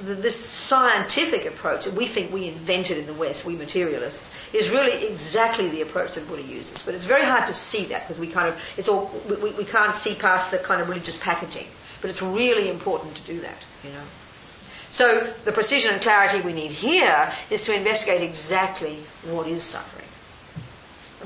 [0.00, 4.70] the, this scientific approach that we think we invented in the West, we materialists, is
[4.70, 6.82] really exactly the approach that Buddha uses.
[6.82, 9.64] But it's very hard to see that because we kind of, it's all, we, we
[9.64, 11.66] can't see past the kind of religious packaging.
[12.00, 14.02] But it's really important to do that, you know.
[14.88, 20.05] So the precision and clarity we need here is to investigate exactly what is suffering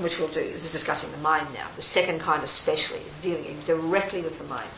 [0.02, 1.66] which we'll do, this is discussing the mind now.
[1.76, 4.70] The second kind, especially, is dealing directly with the mind.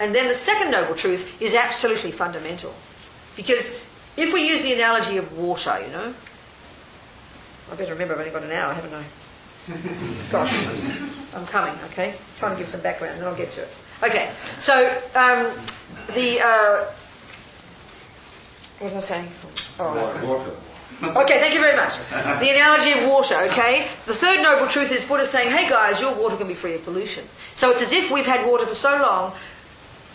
[0.00, 2.74] And then the second noble truth is absolutely fundamental.
[3.36, 3.80] Because
[4.16, 6.14] if we use the analogy of water, you know,
[7.70, 9.04] I better remember I've only got an hour, haven't I?
[10.32, 10.66] Gosh,
[11.34, 12.10] I'm coming, okay?
[12.10, 13.68] I'm trying to give some background, and then I'll get to it.
[14.02, 15.52] Okay, so um,
[16.14, 16.40] the.
[16.42, 16.84] Uh,
[18.80, 19.28] what was I saying?
[19.78, 20.71] Oh, Water.
[21.22, 21.98] Okay, thank you very much.
[22.40, 23.80] The analogy of water, okay?
[24.06, 26.84] The third noble truth is Buddha saying, hey guys, your water can be free of
[26.84, 27.24] pollution.
[27.54, 29.32] So it's as if we've had water for so long,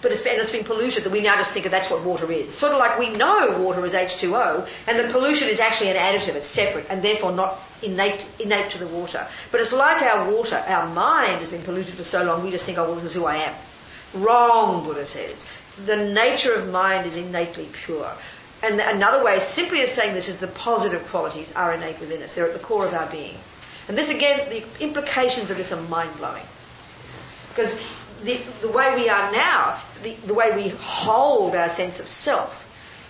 [0.01, 2.31] but it's, and it's been polluted that we now just think that that's what water
[2.31, 2.47] is.
[2.47, 5.97] It's Sort of like we know water is H2O, and the pollution is actually an
[5.97, 9.27] additive, it's separate, and therefore not innate, innate to the water.
[9.51, 12.65] But it's like our water, our mind has been polluted for so long, we just
[12.65, 13.55] think, oh, well, this is who I am.
[14.13, 15.45] Wrong, Buddha says.
[15.85, 18.11] The nature of mind is innately pure.
[18.63, 22.33] And another way simply of saying this is the positive qualities are innate within us.
[22.33, 23.35] They're at the core of our being.
[23.87, 26.43] And this again, the implications of this are mind blowing.
[27.49, 27.75] Because
[28.23, 32.63] the, the way we are now, the, the way we hold our sense of self,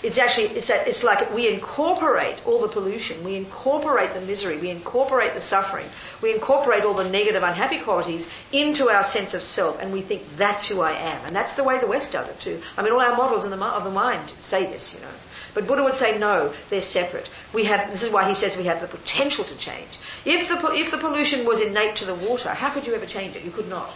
[0.04, 4.58] it's actually it's, a, it's like we incorporate all the pollution, we incorporate the misery,
[4.58, 5.86] we incorporate the suffering,
[6.22, 10.22] we incorporate all the negative, unhappy qualities into our sense of self, and we think
[10.38, 12.62] that's who I am, and that's the way the West does it too.
[12.78, 15.14] I mean, all our models the, of the mind say this, you know.
[15.54, 17.28] But Buddha would say no, they're separate.
[17.52, 19.90] We have this is why he says we have the potential to change.
[20.24, 23.36] If the if the pollution was innate to the water, how could you ever change
[23.36, 23.44] it?
[23.44, 23.90] You could not.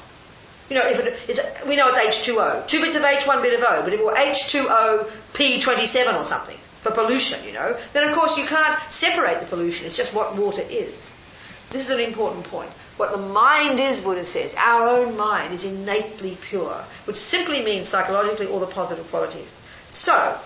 [0.72, 3.54] You know, if it, it's, we know it's H2O, two bits of H, one bit
[3.54, 5.04] of O, but if it were H2O
[5.34, 9.86] P27 or something for pollution, you know, then of course you can't separate the pollution.
[9.86, 11.14] It's just what water is.
[11.72, 12.70] This is an important point.
[12.96, 17.90] What the mind is, Buddha says, our own mind is innately pure, which simply means
[17.90, 19.60] psychologically all the positive qualities.
[19.90, 20.40] So,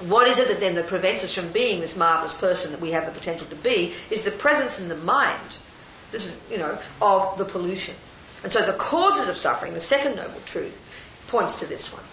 [0.00, 2.90] what is it that then that prevents us from being this marvelous person that we
[2.90, 5.56] have the potential to be is the presence in the mind,
[6.12, 7.94] this is, you know, of the pollution.
[8.42, 10.80] And so the causes of suffering, the second noble truth,
[11.28, 12.04] points to this one.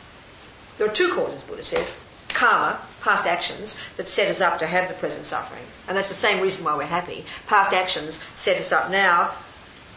[0.77, 2.03] There are two causes, Buddha says.
[2.29, 5.63] Karma, past actions, that set us up to have the present suffering.
[5.87, 7.23] And that's the same reason why we're happy.
[7.47, 9.31] Past actions set us up now,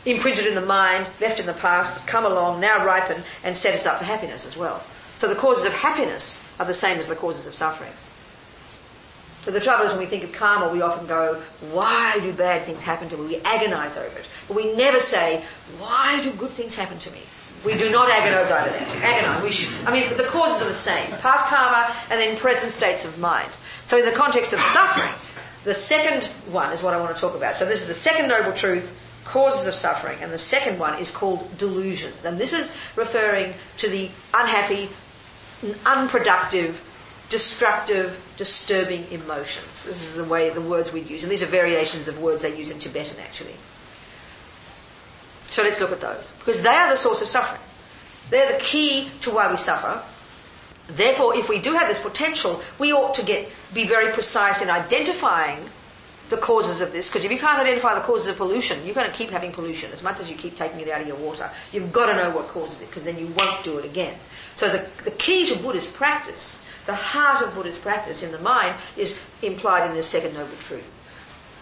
[0.05, 3.87] imprinted in the mind, left in the past, come along, now ripen, and set us
[3.87, 4.83] up for happiness as well.
[5.15, 7.93] So the causes of happiness are the same as the causes of suffering.
[9.47, 12.63] But the trouble is when we think of karma, we often go, why do bad
[12.63, 13.27] things happen to me?
[13.29, 14.29] We agonize over it.
[14.49, 15.41] But we never say,
[15.79, 17.21] why do good things happen to me?
[17.65, 18.97] We do not agonize over that.
[19.05, 19.43] Agonize.
[19.45, 21.11] We should, I mean, the causes are the same.
[21.21, 23.49] Past karma and then present states of mind.
[23.85, 25.15] So in the context of suffering,
[25.63, 27.55] the second one is what I want to talk about.
[27.55, 30.19] So this is the second noble truth, causes of suffering.
[30.23, 32.25] And the second one is called delusions.
[32.25, 34.89] And this is referring to the unhappy,
[35.87, 36.83] unproductive,
[37.29, 39.85] destructive, disturbing emotions.
[39.85, 42.57] This is the way the words we use, and these are variations of words they
[42.57, 43.55] use in Tibetan actually.
[45.49, 47.61] So let's look at those because they are the source of suffering.
[48.31, 50.03] They're the key to why we suffer.
[50.89, 54.71] Therefore, if we do have this potential, we ought to get be very precise in
[54.71, 55.59] identifying
[56.29, 59.11] the causes of this, because if you can't identify the causes of pollution, you're going
[59.11, 61.49] to keep having pollution as much as you keep taking it out of your water.
[61.73, 64.15] You've got to know what causes it, because then you won't do it again.
[64.53, 68.75] So the, the key to Buddhist practice the heart of Buddhist practice in the mind
[68.97, 71.03] is implied in this second noble truth.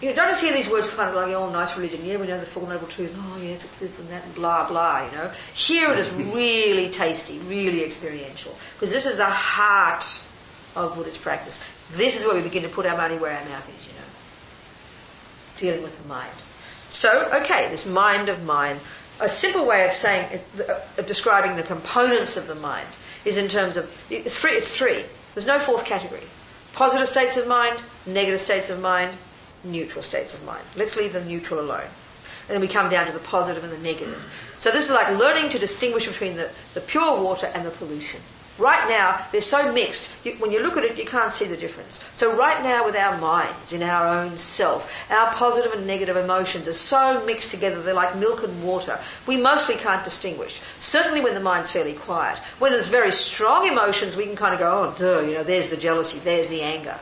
[0.01, 2.05] You don't just hear these words kind of like, oh, nice religion.
[2.05, 3.15] Yeah, we know the four noble truths.
[3.17, 5.31] Oh, yes, it's this and that, and blah, blah, you know.
[5.53, 8.55] Here it is really tasty, really experiential.
[8.73, 10.03] Because this is the heart
[10.75, 11.65] of Buddhist practice.
[11.91, 13.94] This is where we begin to put our money where our mouth is, you know.
[15.57, 16.31] Dealing with the mind.
[16.89, 18.77] So, okay, this mind of mine.
[19.19, 22.87] A simple way of saying, uh, of describing the components of the mind
[23.23, 24.51] is in terms of it's three.
[24.51, 25.03] It's three.
[25.33, 26.23] There's no fourth category.
[26.73, 29.15] Positive states of mind, negative states of mind,
[29.63, 30.63] neutral states of mind.
[30.75, 31.87] Let's leave the neutral alone.
[32.47, 34.53] And then we come down to the positive and the negative.
[34.57, 38.19] So this is like learning to distinguish between the, the pure water and the pollution.
[38.57, 40.25] Right now, they're so mixed.
[40.25, 42.01] You, when you look at it, you can't see the difference.
[42.13, 46.69] So right now, with our minds, in our own self, our positive and negative emotions
[46.69, 48.97] are so mixed together, they're like milk and water.
[49.27, 50.61] We mostly can't distinguish.
[50.79, 52.37] Certainly when the mind's fairly quiet.
[52.59, 55.69] When there's very strong emotions, we can kind of go, oh, duh, you know, there's
[55.69, 56.97] the jealousy, there's the anger.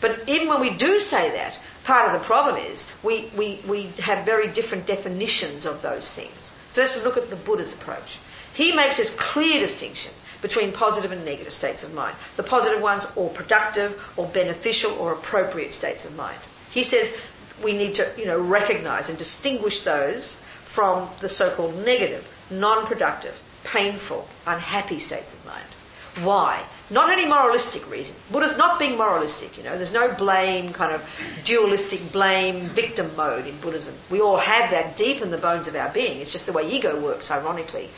[0.00, 3.82] But even when we do say that, part of the problem is we, we, we
[4.00, 6.50] have very different definitions of those things.
[6.70, 8.18] So let's look at the Buddha's approach.
[8.54, 10.12] He makes this clear distinction
[10.44, 12.14] between positive and negative states of mind.
[12.36, 16.36] The positive ones, or productive, or beneficial, or appropriate states of mind.
[16.70, 17.16] He says
[17.64, 24.28] we need to, you know, recognize and distinguish those from the so-called negative, non-productive, painful,
[24.46, 26.26] unhappy states of mind.
[26.26, 26.62] Why?
[26.90, 28.14] Not any moralistic reason.
[28.30, 29.74] Buddha's not being moralistic, you know.
[29.76, 31.02] There's no blame, kind of
[31.46, 33.94] dualistic blame, victim mode in Buddhism.
[34.10, 36.20] We all have that deep in the bones of our being.
[36.20, 37.88] It's just the way ego works, ironically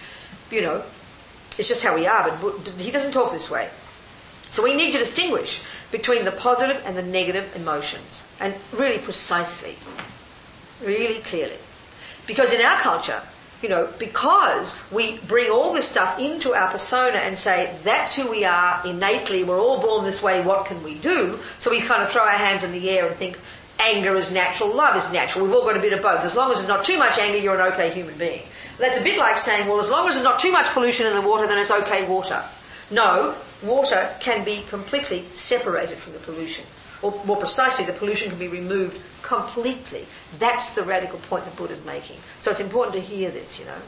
[0.50, 0.82] you know,
[1.58, 3.68] it's just how we are, but he doesn't talk this way.
[4.48, 9.74] So we need to distinguish between the positive and the negative emotions, and really precisely,
[10.84, 11.56] really clearly.
[12.26, 13.20] Because in our culture,
[13.62, 18.30] you know, because we bring all this stuff into our persona and say, that's who
[18.30, 21.38] we are innately, we're all born this way, what can we do?
[21.58, 23.38] So we kind of throw our hands in the air and think,
[23.80, 26.24] anger is natural, love is natural, we've all got a bit of both.
[26.24, 28.42] As long as there's not too much anger, you're an okay human being.
[28.78, 31.14] That's a bit like saying, well, as long as there's not too much pollution in
[31.14, 32.42] the water, then it's okay water.
[32.90, 36.64] No, water can be completely separated from the pollution.
[37.02, 40.06] Or more precisely, the pollution can be removed completely.
[40.38, 42.16] That's the radical point that Buddha's making.
[42.38, 43.78] So it's important to hear this, you know.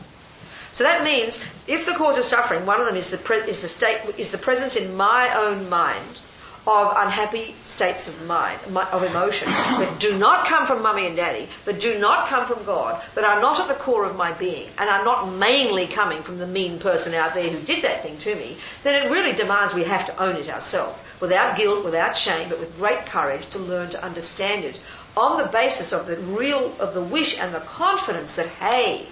[0.73, 3.63] So that means if the cause of suffering, one of them is the, pre- is
[3.63, 6.21] the state, is the presence in my own mind
[6.69, 8.61] of unhappy states of mind,
[8.93, 12.63] of emotions that do not come from mummy and daddy, that do not come from
[12.65, 16.21] God, that are not at the core of my being, and are not mainly coming
[16.23, 19.35] from the mean person out there who did that thing to me, then it really
[19.35, 23.47] demands we have to own it ourselves, without guilt, without shame, but with great courage
[23.49, 24.79] to learn to understand it
[25.17, 29.07] on the basis of the real, of the wish and the confidence that, hey,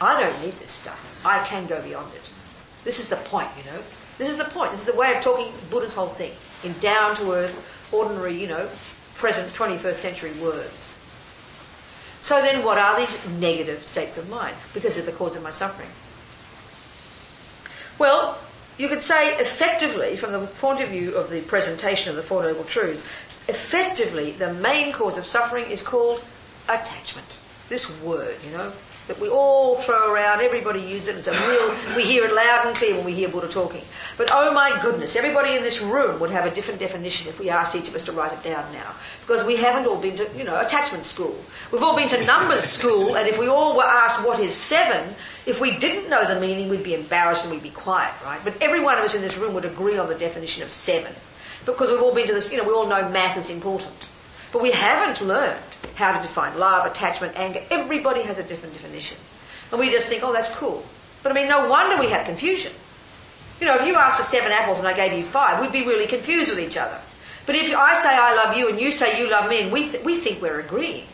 [0.00, 1.24] I don't need this stuff.
[1.24, 2.32] I can go beyond it.
[2.82, 3.78] This is the point, you know.
[4.18, 4.72] This is the point.
[4.72, 6.32] This is the way of talking Buddha's whole thing
[6.64, 8.68] in down to earth, ordinary, you know,
[9.14, 10.94] present 21st century words.
[12.20, 14.56] So then, what are these negative states of mind?
[14.74, 15.88] Because they're the cause of my suffering.
[17.98, 18.38] Well,
[18.76, 22.42] you could say effectively, from the point of view of the presentation of the Four
[22.42, 23.02] Noble Truths,
[23.48, 26.22] effectively the main cause of suffering is called
[26.68, 27.26] attachment.
[27.68, 28.72] This word, you know,
[29.08, 30.40] that we all throw around.
[30.40, 31.16] Everybody uses it.
[31.16, 31.96] It's a real.
[31.96, 33.82] We hear it loud and clear when we hear Buddha talking.
[34.16, 37.50] But oh my goodness, everybody in this room would have a different definition if we
[37.50, 40.28] asked each of us to write it down now, because we haven't all been to
[40.36, 41.36] you know attachment school.
[41.72, 45.02] We've all been to numbers school, and if we all were asked what is seven,
[45.46, 48.40] if we didn't know the meaning, we'd be embarrassed and we'd be quiet, right?
[48.44, 51.12] But every one of us in this room would agree on the definition of seven,
[51.64, 52.52] because we've all been to this.
[52.52, 54.08] You know, we all know math is important,
[54.52, 55.58] but we haven't learned
[55.98, 57.60] how to define love, attachment, anger.
[57.70, 59.18] Everybody has a different definition.
[59.70, 60.84] And we just think, oh, that's cool.
[61.22, 62.72] But I mean, no wonder we have confusion.
[63.60, 65.86] You know, if you asked for seven apples and I gave you five, we'd be
[65.86, 66.96] really confused with each other.
[67.46, 69.88] But if I say I love you and you say you love me and we,
[69.88, 71.04] th- we think we're agreeing,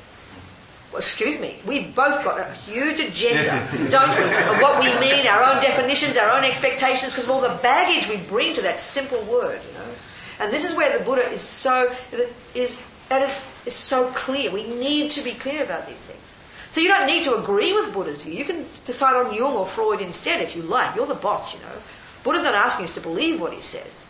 [0.93, 5.27] well, excuse me, we've both got a huge agenda, don't we, of what we mean,
[5.27, 8.79] our own definitions, our own expectations, because of all the baggage we bring to that
[8.79, 9.87] simple word, you know.
[10.41, 11.91] And this is where the Buddha is so,
[12.55, 14.51] is and it's, it's so clear.
[14.51, 16.37] We need to be clear about these things.
[16.71, 18.35] So you don't need to agree with Buddha's view.
[18.35, 20.97] You can decide on Jung or Freud instead if you like.
[20.97, 21.75] You're the boss, you know.
[22.25, 24.09] Buddha's not asking us to believe what he says.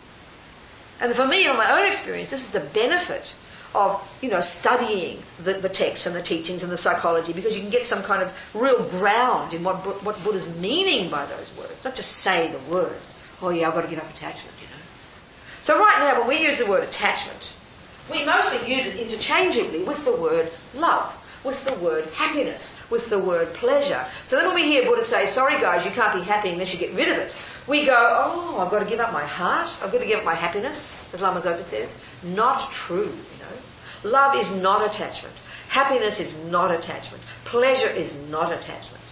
[1.01, 3.35] And for me, in my own experience, this is the benefit
[3.75, 7.61] of, you know, studying the, the texts and the teachings and the psychology because you
[7.61, 11.85] can get some kind of real ground in what, what Buddha's meaning by those words.
[11.85, 13.19] Not just say the words.
[13.43, 14.83] Oh yeah, I've got to give up attachment, you know.
[15.65, 17.53] So right now, when we use the word attachment,
[18.11, 23.19] we mostly use it interchangeably with the word love, with the word happiness, with the
[23.19, 24.05] word pleasure.
[24.25, 26.81] So then when we hear Buddha say, sorry guys, you can't be happy unless you
[26.81, 27.35] get rid of it,
[27.67, 30.25] we go, oh, I've got to give up my heart, I've got to give up
[30.25, 31.97] my happiness, as Lama Zopa says.
[32.23, 34.11] Not true, you know.
[34.11, 35.35] Love is not attachment.
[35.69, 37.23] Happiness is not attachment.
[37.45, 39.03] Pleasure is not attachment.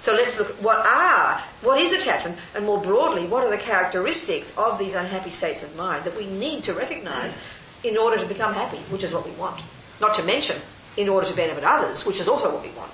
[0.00, 3.56] So let's look at what are, what is attachment, and more broadly, what are the
[3.56, 7.38] characteristics of these unhappy states of mind that we need to recognize
[7.84, 9.60] in order to become happy, which is what we want.
[10.00, 10.56] Not to mention,
[10.96, 12.92] in order to benefit others, which is also what we want.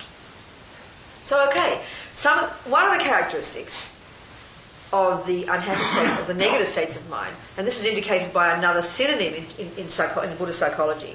[1.22, 1.80] So, okay,
[2.12, 3.90] some, one of the characteristics
[4.92, 8.56] of the unhappy states, of the negative states of mind, and this is indicated by
[8.56, 11.14] another synonym in, in, in, psycho, in Buddhist psychology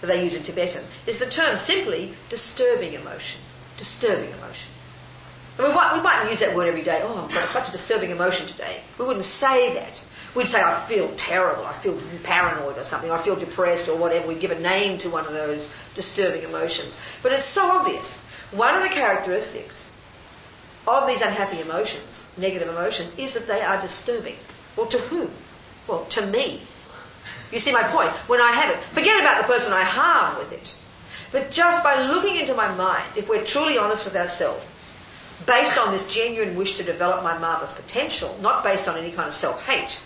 [0.00, 3.40] that they use in Tibetan, is the term simply disturbing emotion.
[3.78, 4.70] Disturbing emotion.
[5.58, 7.00] We, might, we mightn't use that word every day.
[7.02, 8.80] Oh, I've got such a disturbing emotion today.
[8.98, 10.02] We wouldn't say that.
[10.34, 14.28] We'd say, I feel terrible, I feel paranoid or something, I feel depressed or whatever.
[14.28, 17.00] We'd give a name to one of those disturbing emotions.
[17.22, 18.22] But it's so obvious.
[18.52, 19.90] One of the characteristics
[20.86, 24.36] of these unhappy emotions, negative emotions, is that they are disturbing.
[24.76, 25.30] Well, to whom?
[25.88, 26.60] Well, to me.
[27.50, 28.12] You see my point?
[28.28, 30.74] When I have it, forget about the person I harm with it.
[31.32, 34.66] That just by looking into my mind, if we're truly honest with ourselves,
[35.44, 39.28] based on this genuine wish to develop my marvelous potential, not based on any kind
[39.28, 40.00] of self hate,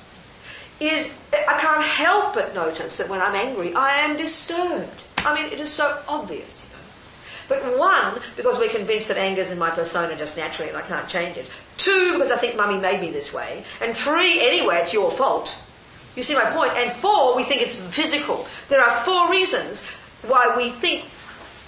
[0.80, 5.04] is I can't help but notice that when I'm angry, I am disturbed.
[5.18, 6.80] I mean, it is so obvious, you know.
[7.50, 10.82] But one, because we're convinced that anger is in my persona just naturally and I
[10.82, 11.48] can't change it.
[11.76, 13.64] Two, because I think mummy made me this way.
[13.80, 15.60] And three, anyway, it's your fault.
[16.16, 16.72] You see my point?
[16.76, 18.46] And four, we think it's physical.
[18.68, 19.84] There are four reasons
[20.26, 21.04] why we think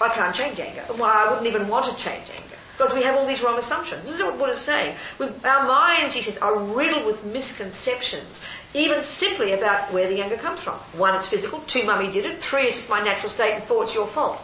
[0.01, 2.42] I can't change anger and why I wouldn't even want to change anger.
[2.77, 4.05] Because we have all these wrong assumptions.
[4.05, 4.95] This is what Buddha's saying.
[5.43, 10.59] our minds, he says, are riddled with misconceptions, even simply about where the anger comes
[10.59, 10.73] from.
[10.97, 11.59] One, it's physical.
[11.67, 12.37] Two, mummy did it.
[12.37, 13.53] Three, it's my natural state.
[13.53, 14.43] And four, it's your fault.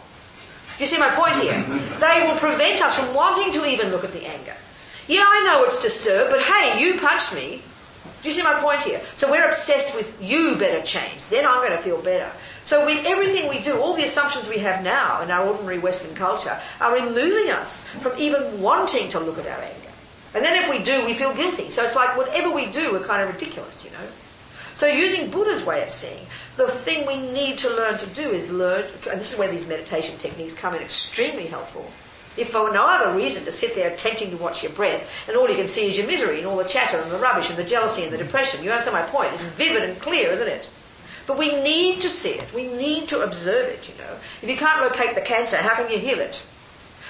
[0.78, 1.54] Do you see my point here?
[2.00, 4.56] they will prevent us from wanting to even look at the anger.
[5.08, 7.64] Yeah, I know it's disturbed, but hey, you punched me.
[8.22, 9.02] Do you see my point here?
[9.16, 11.26] So we're obsessed with you better change.
[11.26, 12.30] Then I'm going to feel better.
[12.70, 16.14] So we, everything we do, all the assumptions we have now in our ordinary Western
[16.14, 19.90] culture, are removing us from even wanting to look at our anger.
[20.36, 21.72] And then if we do, we feel guilty.
[21.72, 24.06] So it's like whatever we do, we're kind of ridiculous, you know.
[24.76, 26.24] So using Buddha's way of seeing,
[26.58, 29.68] the thing we need to learn to do is learn, and this is where these
[29.68, 31.92] meditation techniques come in extremely helpful,
[32.38, 35.50] if for no other reason to sit there attempting to watch your breath and all
[35.50, 37.64] you can see is your misery and all the chatter and the rubbish and the
[37.64, 38.64] jealousy and the depression.
[38.64, 39.34] You understand my point?
[39.34, 40.70] It's vivid and clear, isn't it?
[41.30, 42.54] But we need to see it.
[42.56, 44.14] We need to observe it, you know.
[44.42, 46.44] If you can't locate the cancer, how can you heal it?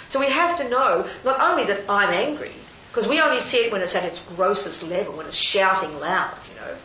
[0.08, 2.52] So we have to know not only that I'm angry,
[2.90, 6.34] because we only see it when it's at its grossest level, when it's shouting loud,
[6.50, 6.76] you know,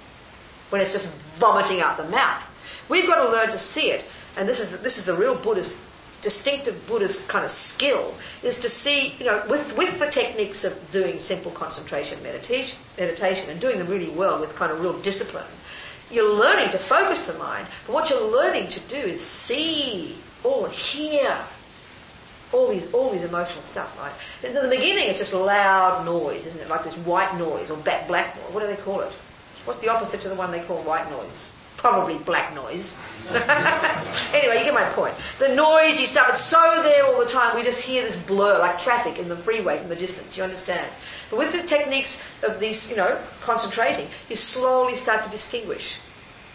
[0.70, 2.87] when it's just vomiting out the mouth.
[2.89, 4.05] We've got to learn to see it,
[4.37, 5.82] and this is the, this is the real Buddhist,
[6.22, 8.14] distinctive Buddhist kind of skill,
[8.45, 13.51] is to see, you know, with with the techniques of doing simple concentration meditation, meditation,
[13.51, 15.51] and doing them really well with kind of real discipline.
[16.15, 20.69] You're learning to focus the mind, but what you're learning to do is see or
[20.69, 21.37] hear
[22.53, 24.49] all these all these emotional stuff, right?
[24.49, 26.71] In the beginning, it's just loud noise, isn't it?
[26.71, 28.55] Like this white noise or black black noise.
[28.55, 29.12] What do they call it?
[29.65, 31.51] What's the opposite to the one they call white noise?
[31.79, 32.97] Probably black noise.
[34.33, 35.15] anyway, you get my point.
[35.39, 38.79] The noisy stuff, it's so there all the time, we just hear this blur like
[38.79, 40.87] traffic in the freeway from the distance, you understand?
[41.29, 45.99] But with the techniques of these, you know, concentrating, you slowly start to distinguish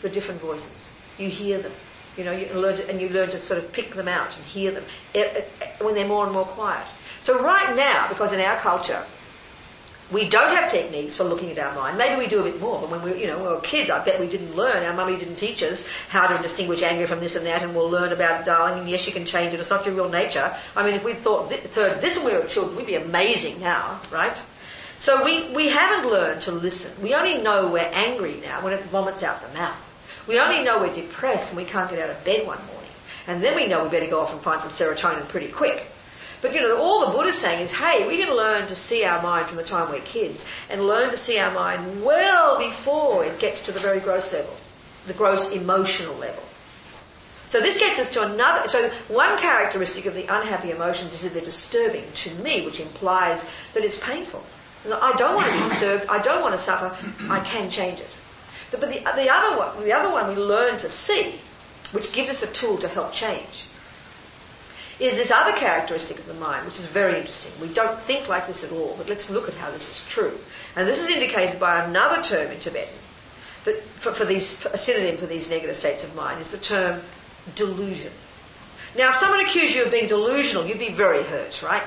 [0.01, 0.93] the different voices.
[1.17, 1.71] You hear them.
[2.17, 4.45] You know, you learn to, and you learn to sort of pick them out and
[4.45, 4.83] hear them
[5.15, 6.85] eh, eh, when they're more and more quiet.
[7.21, 9.03] So right now, because in our culture,
[10.11, 11.97] we don't have techniques for looking at our mind.
[11.97, 14.03] Maybe we do a bit more, but when we, you know, we were kids, I
[14.03, 14.83] bet we didn't learn.
[14.83, 17.89] Our mummy didn't teach us how to distinguish anger from this and that, and we'll
[17.89, 18.79] learn about darling.
[18.79, 19.59] And yes, you can change it.
[19.59, 20.53] It's not your real nature.
[20.75, 23.59] I mean, if we'd thought th- heard this when we were children, we'd be amazing
[23.59, 24.41] now, right?
[24.97, 27.03] So we, we haven't learned to listen.
[27.03, 29.88] We only know we're angry now when it vomits out the mouth.
[30.29, 32.91] We only know we're depressed when we can't get out of bed one morning.
[33.27, 35.87] And then we know we better go off and find some serotonin pretty quick.
[36.43, 39.23] But you know, all the Buddha's saying is, hey, we can learn to see our
[39.23, 43.39] mind from the time we're kids and learn to see our mind well before it
[43.39, 44.53] gets to the very gross level,
[45.07, 46.43] the gross emotional level.
[47.47, 48.67] So this gets us to another.
[48.67, 53.51] So one characteristic of the unhappy emotions is that they're disturbing to me, which implies
[53.73, 54.45] that it's painful.
[54.85, 56.05] I don't want to be disturbed.
[56.07, 56.95] I don't want to suffer.
[57.31, 58.15] I can change it.
[58.71, 61.33] But the, the other one, the other one we learn to see,
[61.91, 63.65] which gives us a tool to help change,
[64.99, 67.51] is this other characteristic of the mind, which is very interesting.
[67.61, 70.37] We don't think like this at all, but let's look at how this is true.
[70.75, 72.93] And this is indicated by another term in Tibetan
[73.65, 76.57] that for, for these for a synonym for these negative states of mind is the
[76.57, 77.01] term
[77.55, 78.11] delusion.
[78.97, 81.83] Now, if someone accused you of being delusional, you'd be very hurt, right?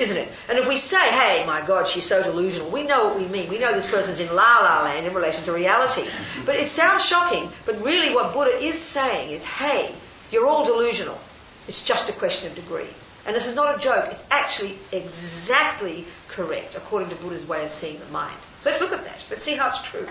[0.00, 0.28] Isn't it?
[0.48, 3.50] And if we say, hey, my God, she's so delusional, we know what we mean.
[3.50, 6.08] We know this person's in la la land in relation to reality.
[6.46, 9.94] But it sounds shocking, but really what Buddha is saying is, hey,
[10.32, 11.20] you're all delusional.
[11.68, 12.88] It's just a question of degree.
[13.26, 17.68] And this is not a joke, it's actually exactly correct according to Buddha's way of
[17.68, 18.34] seeing the mind.
[18.60, 19.18] So let's look at that.
[19.28, 20.08] Let's see how it's true.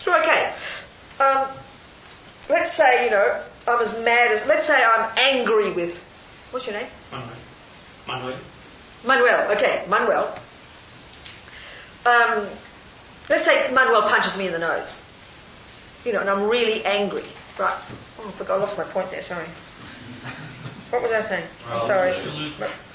[0.00, 0.54] True, okay.
[1.20, 1.46] Um,
[2.48, 6.02] let's say, you know, I'm as mad as, let's say I'm angry with,
[6.50, 6.88] what's your name?
[8.10, 8.38] Manuel.
[9.06, 9.52] Manuel.
[9.52, 10.26] Okay, Manuel.
[12.06, 12.46] Um,
[13.28, 15.04] let's say Manuel punches me in the nose.
[16.04, 17.22] You know, and I'm really angry.
[17.58, 17.70] Right.
[18.18, 19.46] Oh, I forgot, I lost my point there, sorry.
[20.90, 21.46] What was I saying?
[21.70, 22.12] I'm sorry.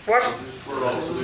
[0.05, 0.23] What?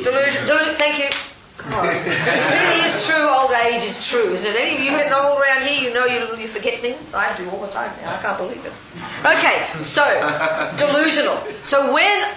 [0.03, 0.45] Delusion.
[0.47, 0.75] Delusion.
[0.75, 1.09] Thank you.
[1.57, 1.85] God.
[1.91, 4.55] it really is true, old age is true, isn't it?
[4.55, 7.13] Any of you getting old around here, you know you, you forget things.
[7.13, 8.15] I do all the time now.
[8.15, 8.73] I can't believe it.
[9.21, 10.01] Okay, so,
[10.77, 11.37] delusional.
[11.65, 12.33] So when,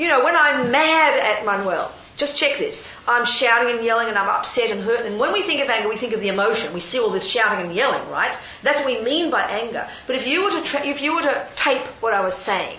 [0.00, 2.86] you know, when I'm mad at Manuel, just check this.
[3.06, 5.06] I'm shouting and yelling and I'm upset and hurt.
[5.06, 6.72] And when we think of anger, we think of the emotion.
[6.74, 8.34] We see all this shouting and yelling, right?
[8.62, 9.86] That's what we mean by anger.
[10.06, 12.76] But if you were to tra- if you were to tape what I was saying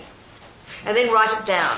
[0.84, 1.76] and then write it down,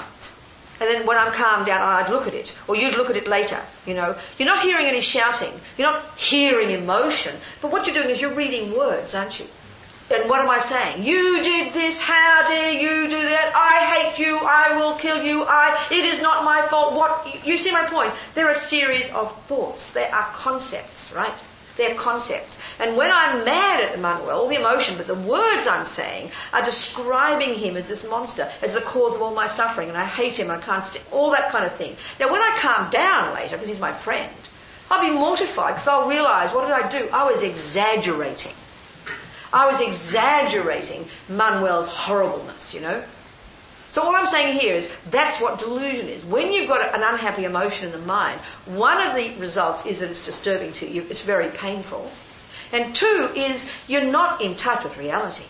[0.81, 3.29] and then when I'm calmed down, I'd look at it, or you'd look at it
[3.29, 3.61] later.
[3.87, 5.53] You know, you're not hearing any shouting.
[5.79, 7.35] You're not hearing emotion.
[7.63, 9.47] But what you're doing is you're reading words, aren't you?
[10.13, 11.03] And what am I saying?
[11.05, 12.03] You did this.
[12.03, 13.53] How dare you do that?
[13.55, 14.39] I hate you.
[14.39, 15.45] I will kill you.
[15.45, 15.87] I.
[15.91, 16.93] It is not my fault.
[16.93, 17.47] What?
[17.47, 18.13] You see my point?
[18.35, 19.93] They're a series of thoughts.
[19.93, 21.33] They are concepts, right?
[21.77, 22.61] They're concepts.
[22.79, 26.65] And when I'm mad at Emmanuel, all the emotion, but the words I'm saying are
[26.65, 30.39] describing him as this monster, as the cause of all my suffering, and I hate
[30.39, 31.97] him, I can't stand, all that kind of thing.
[32.21, 34.33] Now, when I calm down later, because he's my friend,
[34.89, 37.09] I'll be mortified because I'll realize, what did I do?
[37.13, 38.53] I was exaggerating.
[39.55, 43.03] I was exaggerating Manuel's horribleness, you know.
[43.89, 46.25] So all I'm saying here is that's what delusion is.
[46.25, 50.11] When you've got an unhappy emotion in the mind, one of the results is that
[50.11, 51.03] it's disturbing to you.
[51.09, 52.11] It's very painful.
[52.73, 55.45] And two is you're not in touch with reality.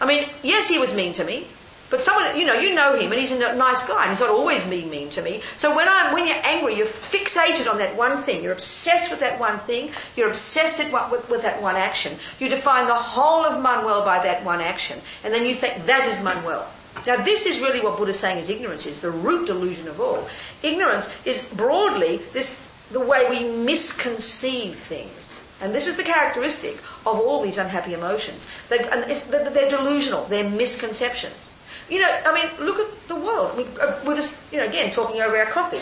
[0.00, 1.46] I mean, yes, he was mean to me,
[1.92, 4.30] but someone, you know, you know him and he's a nice guy and he's not
[4.30, 5.42] always mean, mean to me.
[5.56, 8.42] So when I'm, when you're angry, you're fixated on that one thing.
[8.42, 9.90] You're obsessed with that one thing.
[10.16, 12.16] You're obsessed with, with that one action.
[12.40, 14.98] You define the whole of Manuel by that one action.
[15.22, 16.66] And then you think, that is Manuel.
[17.06, 20.00] Now, this is really what Buddha is saying is ignorance is the root delusion of
[20.00, 20.26] all.
[20.62, 26.74] Ignorance is broadly this the way we misconceive things And this is the characteristic
[27.06, 28.48] of all these unhappy emotions.
[28.68, 30.24] They're they're delusional.
[30.24, 31.54] They're misconceptions.
[31.92, 33.50] You know, I mean, look at the world.
[33.52, 35.76] I mean, uh, we're just, you know, again, talking over our coffee.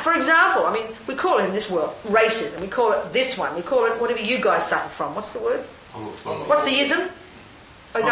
[0.00, 2.62] For example, I mean, we call it in this world racism.
[2.62, 3.54] We call it this one.
[3.54, 5.14] We call it whatever you guys suffer from.
[5.14, 5.60] What's the word?
[6.48, 7.00] What's the ism?
[7.00, 8.06] No,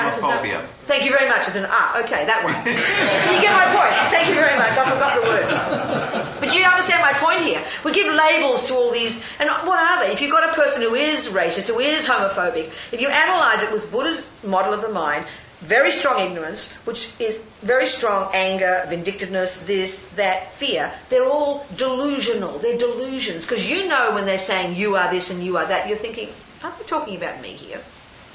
[0.82, 1.46] Thank you very much.
[1.46, 2.05] It's an ah.
[2.05, 2.53] Okay, that one.
[2.53, 3.94] so you get my point.
[4.12, 4.76] Thank you very much.
[4.76, 6.40] I forgot the word.
[6.40, 7.62] But do you understand my point here.
[7.84, 10.12] We give labels to all these, and what are they?
[10.12, 13.72] If you've got a person who is racist, who is homophobic, if you analyse it
[13.72, 15.24] with Buddha's model of the mind,
[15.61, 22.59] very strong ignorance, which is very strong anger, vindictiveness, this, that, fear, they're all delusional.
[22.59, 23.45] They're delusions.
[23.45, 26.29] Because you know when they're saying you are this and you are that, you're thinking,
[26.63, 27.81] aren't they talking about me here?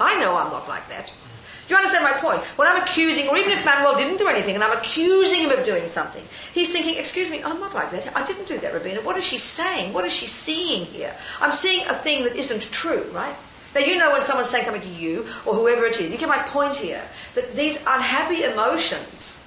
[0.00, 1.12] I know I'm not like that.
[1.66, 2.40] Do you understand my point?
[2.58, 5.64] When I'm accusing, or even if Manuel didn't do anything and I'm accusing him of
[5.64, 6.22] doing something,
[6.52, 8.14] he's thinking, excuse me, I'm not like that.
[8.14, 9.00] I didn't do that, Robina.
[9.00, 9.94] What is she saying?
[9.94, 11.14] What is she seeing here?
[11.40, 13.34] I'm seeing a thing that isn't true, right?
[13.74, 16.28] Now, you know when someone's saying something to you or whoever it is, you get
[16.28, 17.02] my point here,
[17.34, 19.40] that these unhappy emotions,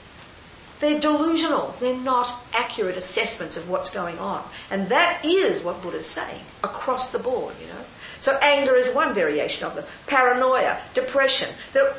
[0.80, 1.74] they're delusional.
[1.80, 4.44] They're not accurate assessments of what's going on.
[4.70, 7.82] And that is what Buddha's saying across the board, you know.
[8.20, 9.86] So anger is one variation of them.
[10.08, 11.50] Paranoia, depression,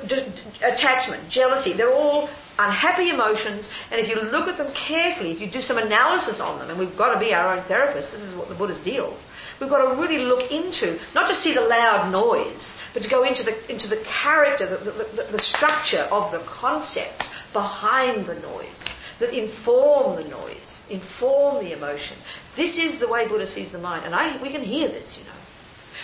[0.07, 0.23] d-
[0.65, 3.73] attachment, jealousy, they're all unhappy emotions.
[3.91, 6.79] And if you look at them carefully, if you do some analysis on them, and
[6.79, 9.17] we've got to be our own therapists, this is what the Buddha's deal.
[9.61, 13.25] We've got to really look into, not just see the loud noise, but to go
[13.25, 18.89] into the, into the character, the, the, the, structure of the concepts behind the noise
[19.19, 22.17] that inform the noise, inform the emotion.
[22.55, 24.05] This is the way Buddha sees the mind.
[24.05, 25.31] And I, we can hear this, you know.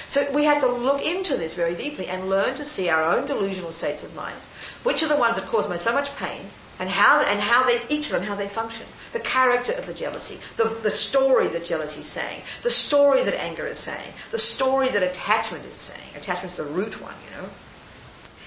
[0.08, 3.26] So we have to look into this very deeply and learn to see our own
[3.26, 4.36] delusional states of mind.
[4.82, 6.40] Which are the ones that cause me so much pain,
[6.78, 8.86] and how and how they each of them how they function.
[9.12, 13.34] The character of the jealousy, the, the story that jealousy is saying, the story that
[13.40, 16.08] anger is saying, the story that attachment is saying.
[16.16, 17.48] Attachment's the root one, you know.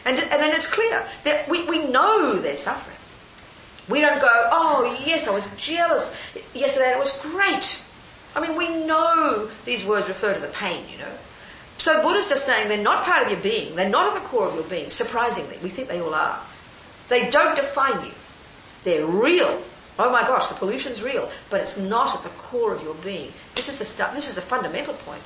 [0.05, 2.95] And, and then it's clear that we, we know they're suffering.
[3.89, 6.15] We don't go, oh yes, I was jealous
[6.53, 6.91] yesterday.
[6.91, 7.81] It was great.
[8.35, 11.11] I mean, we know these words refer to the pain, you know.
[11.77, 13.75] So Buddha's just saying they're not part of your being.
[13.75, 14.91] They're not at the core of your being.
[14.91, 16.39] Surprisingly, we think they all are.
[17.09, 18.11] They don't define you.
[18.83, 19.61] They're real.
[19.99, 23.33] Oh my gosh, the pollution's real, but it's not at the core of your being.
[23.55, 24.13] This is the stuff.
[24.13, 25.23] This is the fundamental point.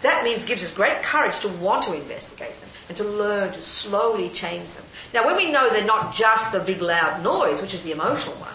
[0.00, 3.60] That means gives us great courage to want to investigate them and to learn to
[3.60, 4.84] slowly change them.
[5.12, 8.36] Now, when we know they're not just the big loud noise, which is the emotional
[8.36, 8.52] one,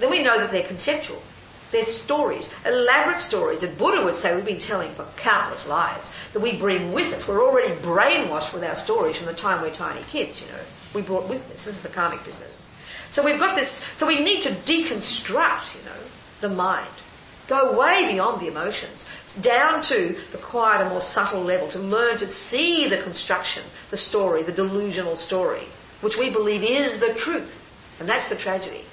[0.00, 1.22] then we know that they're conceptual.
[1.70, 6.40] They're stories, elaborate stories that Buddha would say we've been telling for countless lives, that
[6.40, 7.28] we bring with us.
[7.28, 10.62] We're already brainwashed with our stories from the time we're tiny kids, you know.
[10.94, 11.64] We brought with us.
[11.64, 12.66] This is the karmic business.
[13.10, 15.96] So we've got this, so we need to deconstruct, you know,
[16.40, 16.88] the mind.
[17.46, 19.06] Go way beyond the emotions,
[19.40, 24.44] down to the quieter, more subtle level, to learn to see the construction, the story,
[24.44, 25.66] the delusional story,
[26.00, 27.66] which we believe is the truth.
[27.98, 28.84] And that's the tragedy.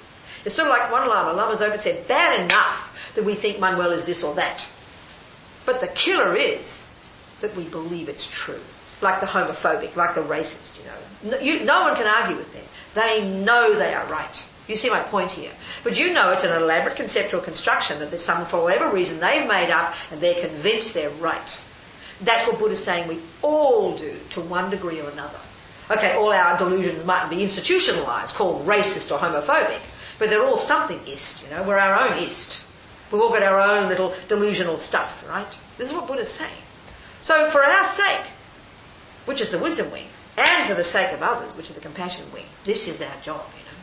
[0.48, 3.90] It's sort of like one Lama, Lama Zopa said, bad enough that we think Manuel
[3.90, 4.66] is this or that.
[5.66, 6.88] But the killer is
[7.42, 8.58] that we believe it's true.
[9.02, 11.36] Like the homophobic, like the racist, you know.
[11.36, 12.64] No, you, no one can argue with them.
[12.94, 14.46] They know they are right.
[14.68, 15.52] You see my point here.
[15.84, 19.46] But you know it's an elaborate conceptual construction that there's some, for whatever reason, they've
[19.46, 21.60] made up and they're convinced they're right.
[22.22, 25.40] That's what Buddha's saying we all do to one degree or another.
[25.90, 29.80] Okay, all our delusions mightn't be institutionalized, called racist or homophobic,
[30.18, 31.62] but they're all something ist, you know.
[31.62, 32.64] We're our own ist.
[33.10, 35.58] We've all got our own little delusional stuff, right?
[35.78, 36.62] This is what Buddha's saying.
[37.22, 38.26] So for our sake,
[39.24, 40.06] which is the wisdom wing,
[40.36, 43.44] and for the sake of others, which is the compassion wing, this is our job,
[43.56, 43.78] you know.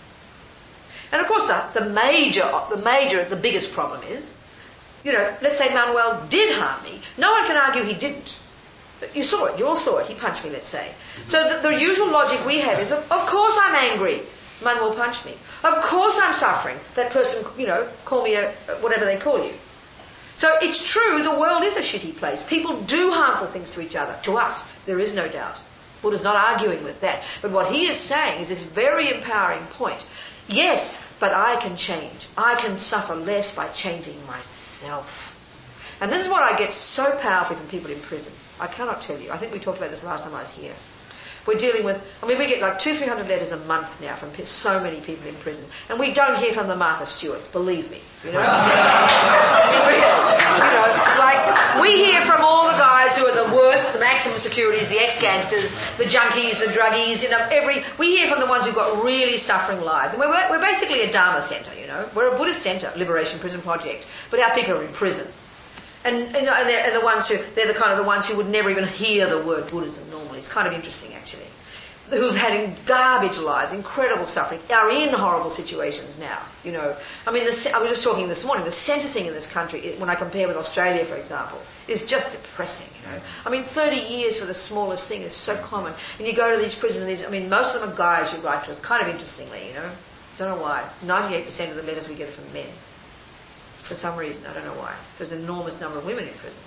[1.12, 4.34] And of course, the, the major, the major, the biggest problem is,
[5.04, 7.00] you know, let's say Manuel did harm me.
[7.18, 8.38] No one can argue he didn't.
[9.14, 9.60] You saw it.
[9.60, 10.08] You all saw it.
[10.08, 10.90] He punched me, let's say.
[11.26, 14.22] So the, the usual logic we have is, of, of course I'm angry.
[14.64, 15.34] Manuel punch me.
[15.64, 16.78] Of course I'm suffering.
[16.95, 18.51] That person, you know, call me a,
[18.82, 19.53] whatever they call you.
[20.36, 22.43] So it's true, the world is a shitty place.
[22.43, 24.16] People do harmful things to each other.
[24.24, 25.62] To us, there is no doubt.
[26.01, 27.24] Buddha's not arguing with that.
[27.41, 30.06] But what he is saying is this very empowering point.
[30.47, 32.28] Yes, but I can change.
[32.38, 35.32] I can suffer less by changing myself.
[36.01, 38.34] And this is what I get so powerfully from people in prison.
[38.60, 39.32] I cannot tell you.
[39.32, 40.74] I think we talked about this last time I was here.
[41.48, 44.16] We're dealing with, I mean, we get like two, three hundred letters a month now
[44.16, 45.66] from so many people in prison.
[45.89, 48.00] And we don't hear from the Martha Stewarts, believe me.
[48.24, 48.41] You know?
[50.56, 54.00] You know, it's like, we hear from all the guys who are the worst, the
[54.00, 58.48] maximum securities, the ex-gangsters, the junkies, the druggies, you know, every, we hear from the
[58.48, 60.14] ones who've got really suffering lives.
[60.14, 62.08] And we're, we're basically a Dharma centre, you know.
[62.16, 64.06] We're a Buddhist centre, Liberation Prison Project.
[64.32, 65.28] But our people are in prison.
[66.06, 68.38] And, and, and they're, and the ones who, they're the kind of the ones who
[68.38, 70.38] would never even hear the word Buddhism normally.
[70.38, 71.47] It's kind of interesting actually.
[72.12, 76.38] Who've had garbage lives, incredible suffering, are in horrible situations now.
[76.64, 76.95] You know,
[77.26, 78.64] I mean, the, I was just talking this morning.
[78.64, 82.88] The sentencing in this country, when I compare with Australia, for example, is just depressing.
[83.01, 85.95] You know, I mean, 30 years for the smallest thing is so common.
[86.20, 88.38] And you go to these prisons, these, I mean, most of them are guys you
[88.41, 88.80] write to us.
[88.80, 89.89] Kind of interestingly, you know,
[90.38, 90.88] don't know why.
[91.03, 92.70] 98% of the letters we get are from men
[93.86, 94.46] for some reason.
[94.48, 94.94] I don't know why.
[95.18, 96.62] There's an enormous number of women in prison.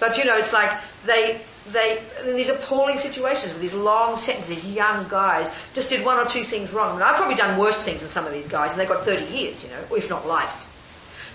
[0.00, 0.70] But you know, it's like
[1.04, 6.18] they they these appalling situations with these long sentences, these young guys just did one
[6.18, 6.90] or two things wrong.
[6.90, 9.04] I mean, I've probably done worse things than some of these guys, and they got
[9.04, 10.68] 30 years, you know, if not life.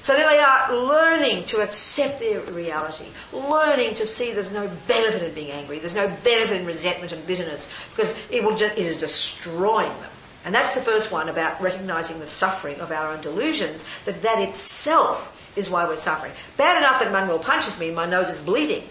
[0.01, 5.23] So there they are learning to accept their reality, learning to see there's no benefit
[5.23, 8.85] in being angry, there's no benefit in resentment and bitterness, because it will just, it
[8.85, 10.11] is destroying them.
[10.47, 14.41] And that's the first one about recognizing the suffering of our own delusions, that that
[14.41, 16.31] itself is why we're suffering.
[16.55, 18.83] Bad enough that Manuel punches me and my nose is bleeding.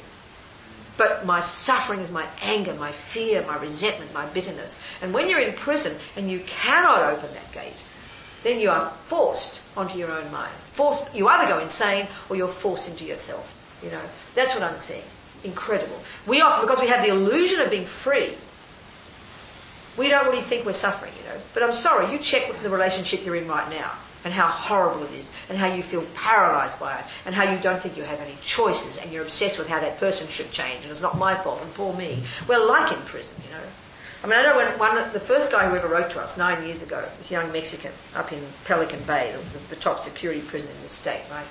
[0.99, 4.79] But my suffering is my anger, my fear, my resentment, my bitterness.
[5.01, 7.83] And when you're in prison and you cannot open that gate,
[8.43, 10.53] then you are forced onto your own mind.
[10.67, 13.81] Forced, you either go insane or you're forced into yourself.
[13.83, 14.03] You know,
[14.35, 15.05] that's what I'm seeing.
[15.43, 16.03] Incredible.
[16.27, 18.35] We often, because we have the illusion of being free,
[19.97, 21.41] we don't really think we're suffering, you know.
[21.55, 23.91] But I'm sorry, you check with the relationship you're in right now
[24.25, 27.59] and how horrible it is and how you feel paralyzed by it and how you
[27.61, 30.83] don't think you have any choices and you're obsessed with how that person should change
[30.83, 32.19] and it's not my fault and poor me.
[32.49, 33.63] We're like in prison, you know.
[34.25, 36.65] I mean, I know when one, the first guy who ever wrote to us nine
[36.65, 40.83] years ago, this young Mexican up in Pelican Bay, the, the top security prison in
[40.83, 41.47] the state, right?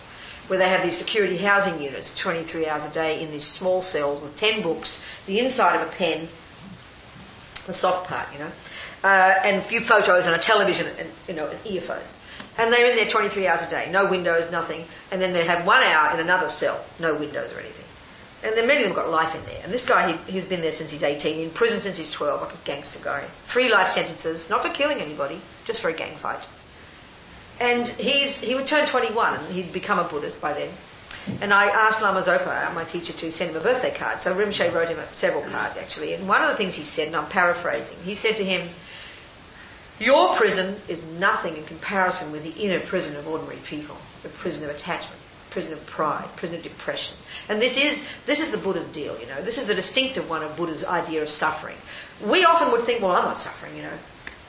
[0.48, 4.20] Where they have these security housing units, 23 hours a day in these small cells
[4.20, 6.28] with 10 books, the inside of a pen,
[7.66, 8.52] the soft part, you know,
[9.04, 12.18] uh, and a few photos and a television and, you know, and earphones.
[12.58, 14.86] And they're in there 23 hours a day, no windows, nothing.
[15.12, 17.86] And then they have one hour in another cell, no windows or anything.
[18.44, 19.62] And then many of them got life in there.
[19.64, 22.42] And this guy, he, he's been there since he's 18, in prison since he's 12,
[22.42, 23.24] like a gangster guy.
[23.44, 26.46] Three life sentences, not for killing anybody, just for a gang fight.
[27.60, 30.70] And he's, he would turn 21 and he'd become a Buddhist by then.
[31.42, 34.22] And I asked Lama Zopa, uh, my teacher, to send him a birthday card.
[34.22, 36.14] So Rinpoche wrote him several cards, actually.
[36.14, 38.68] And one of the things he said, and I'm paraphrasing, he said to him,
[40.00, 44.64] Your prison is nothing in comparison with the inner prison of ordinary people, the prison
[44.70, 45.20] of attachment,
[45.50, 47.16] prison of pride, prison of depression.
[47.50, 49.42] And this is, this is the Buddha's deal, you know.
[49.42, 51.78] This is the distinctive one of Buddha's idea of suffering.
[52.24, 53.98] We often would think, well, I'm not suffering, you know.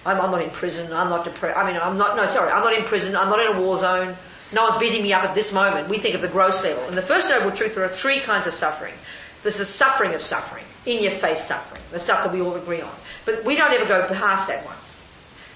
[0.05, 1.59] I'm, I'm not in prison, I'm not depressed.
[1.59, 3.79] I mean, I'm not, no, sorry, I'm not in prison, I'm not in a war
[3.79, 4.15] zone.
[4.53, 5.89] No one's beating me up at this moment.
[5.89, 6.85] We think of the gross level.
[6.85, 8.95] And the first noble truth, there are three kinds of suffering.
[9.43, 12.81] There's the suffering of suffering, in your face suffering, the stuff that we all agree
[12.81, 12.95] on.
[13.25, 14.77] But we don't ever go past that one.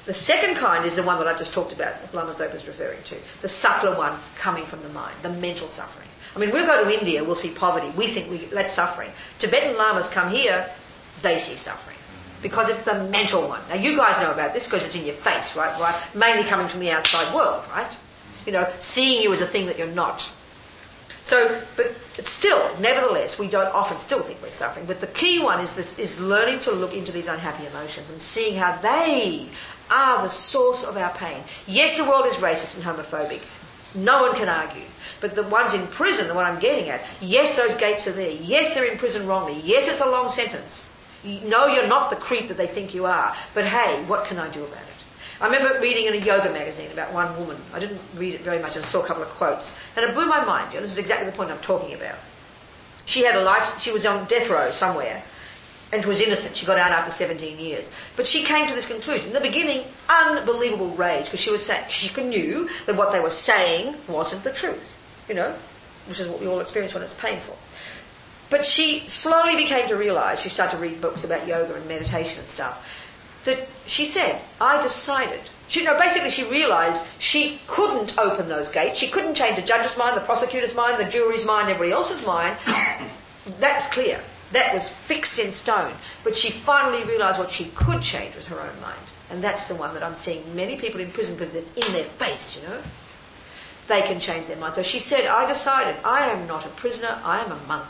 [0.07, 2.67] The second kind is the one that I just talked about, as Lama Zopa is
[2.67, 6.09] referring to, the subtler one coming from the mind, the mental suffering.
[6.35, 9.11] I mean, we'll go to India, we'll see poverty, we think we, that's suffering.
[9.39, 10.69] Tibetan lamas come here,
[11.23, 11.97] they see suffering.
[12.43, 13.61] Because it's the mental one.
[13.69, 15.79] Now, you guys know about this because it's in your face, right?
[15.81, 15.95] right?
[16.15, 17.97] Mainly coming from the outside world, right?
[18.47, 20.31] You know, seeing you as a thing that you're not.
[21.23, 24.87] So, but still, nevertheless, we don't often still think we're suffering.
[24.87, 28.21] But the key one is this, is learning to look into these unhappy emotions and
[28.21, 29.47] seeing how they
[29.91, 31.43] are the source of our pain.
[31.67, 33.43] Yes, the world is racist and homophobic.
[33.95, 34.83] No one can argue.
[35.21, 38.31] But the ones in prison, the one I'm getting at, yes, those gates are there.
[38.31, 39.61] Yes, they're in prison wrongly.
[39.63, 40.91] Yes, it's a long sentence.
[41.25, 43.35] No, you're not the creep that they think you are.
[43.53, 45.00] But hey, what can I do about it?
[45.41, 47.57] I remember reading in a yoga magazine about one woman.
[47.73, 48.77] I didn't read it very much.
[48.77, 50.73] I saw a couple of quotes, and it blew my mind.
[50.73, 52.17] You know, this is exactly the point I'm talking about.
[53.07, 53.81] She had a life.
[53.81, 55.23] She was on death row somewhere,
[55.95, 56.57] and was innocent.
[56.57, 59.29] She got out after 17 years, but she came to this conclusion.
[59.29, 63.31] In the beginning, unbelievable rage because she was saying she knew that what they were
[63.31, 64.97] saying wasn't the truth.
[65.27, 65.55] You know,
[66.07, 67.57] which is what we all experience when it's painful.
[68.51, 70.43] But she slowly became to realize.
[70.43, 73.07] She started to read books about yoga and meditation and stuff
[73.45, 75.41] that she said, I decided.
[75.69, 78.99] She, no, basically, she realised she couldn't open those gates.
[78.99, 82.57] She couldn't change the judge's mind, the prosecutor's mind, the jury's mind, everybody else's mind.
[83.61, 84.21] That's clear.
[84.53, 85.93] That was fixed in stone.
[86.25, 89.01] But she finally realised what she could change was her own mind.
[89.31, 92.05] And that's the one that I'm seeing many people in prison because it's in their
[92.05, 92.81] face, you know.
[93.87, 94.75] They can change their mind.
[94.75, 97.87] So she said, I decided I am not a prisoner, I am a monk.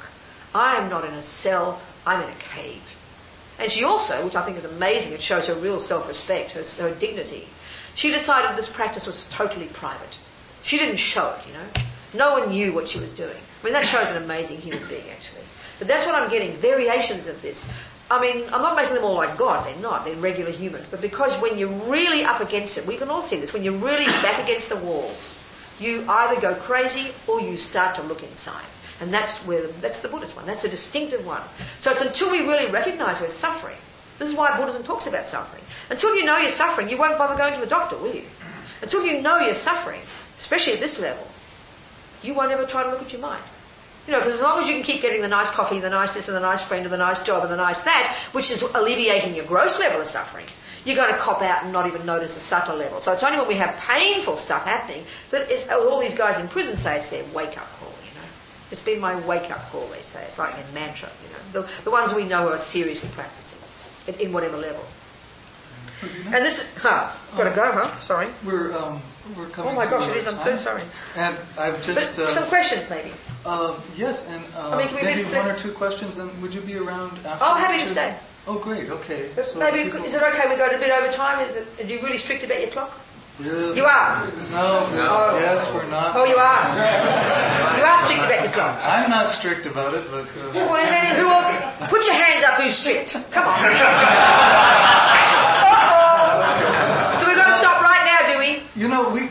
[0.55, 2.97] I am not in a cell, I'm in a cave.
[3.61, 6.95] And she also, which I think is amazing, it shows her real self-respect, her, her
[6.95, 7.47] dignity,
[7.95, 10.19] she decided this practice was totally private.
[10.63, 11.85] She didn't show it, you know.
[12.15, 13.31] No one knew what she was doing.
[13.31, 15.43] I mean, that shows an amazing human being, actually.
[15.79, 17.73] But that's what I'm getting, variations of this.
[18.11, 20.89] I mean, I'm not making them all like God, they're not, they're regular humans.
[20.89, 23.75] But because when you're really up against it, we can all see this, when you're
[23.75, 25.13] really back against the wall,
[25.79, 28.65] you either go crazy or you start to look inside.
[29.01, 30.47] And that's where that's the Buddhist one.
[30.47, 31.43] That's a distinctive one.
[31.79, 33.77] So it's until we really recognize we're suffering.
[34.19, 35.63] This is why Buddhism talks about suffering.
[35.89, 38.25] Until you know you're suffering, you won't bother going to the doctor, will you?
[38.83, 40.01] Until you know you're suffering,
[40.39, 41.27] especially at this level,
[42.23, 43.43] you won't ever try to look at your mind.
[44.07, 46.15] You know, because as long as you can keep getting the nice coffee, the nice
[46.15, 48.63] this, and the nice friend, and the nice job, and the nice that, which is
[48.63, 50.47] alleviating your gross level of suffering,
[50.85, 53.01] you're going to cop out and not even notice the subtle level.
[53.01, 56.77] So it's only when we have painful stuff happening that all these guys in prison
[56.77, 57.69] say it's their wake up
[58.71, 59.87] it's been my wake up call.
[59.89, 61.09] They say it's like a mantra.
[61.23, 63.59] You know, the, the ones we know are seriously practicing
[64.14, 64.85] in, in whatever level.
[66.27, 67.95] And this is, huh, got to go, huh?
[68.01, 68.29] Sorry.
[68.47, 69.03] We're um,
[69.37, 69.73] we're coming.
[69.73, 70.27] Oh my gosh, it is.
[70.27, 70.83] I'm so sorry.
[71.16, 73.12] And I've just uh, some questions, maybe.
[73.45, 76.16] uh, yes, and uh, I mean, maybe one or two questions.
[76.18, 77.45] And would you be around after?
[77.45, 78.14] Oh, happy to stay.
[78.47, 78.89] Oh, great.
[78.89, 79.29] Okay.
[79.29, 81.45] So maybe people- is it okay we go a bit over time?
[81.45, 81.66] Is it?
[81.81, 82.99] Are you really strict about your clock?
[83.41, 83.72] Yeah.
[83.74, 84.26] You are.
[84.53, 84.84] No.
[84.91, 85.38] Oh.
[85.41, 86.14] Yes, we're not.
[86.14, 86.61] Oh, you are.
[87.78, 88.78] You are strict about your clock.
[88.84, 90.24] I'm not strict about it, but.
[90.28, 91.49] Uh, Well, then who else?
[91.88, 92.61] Put your hands up.
[92.61, 93.16] Who's strict?
[93.32, 93.57] Come on.
[95.64, 97.16] Uh-oh.
[97.20, 98.62] So we've got to stop right now, do we?
[98.80, 99.28] you know, we.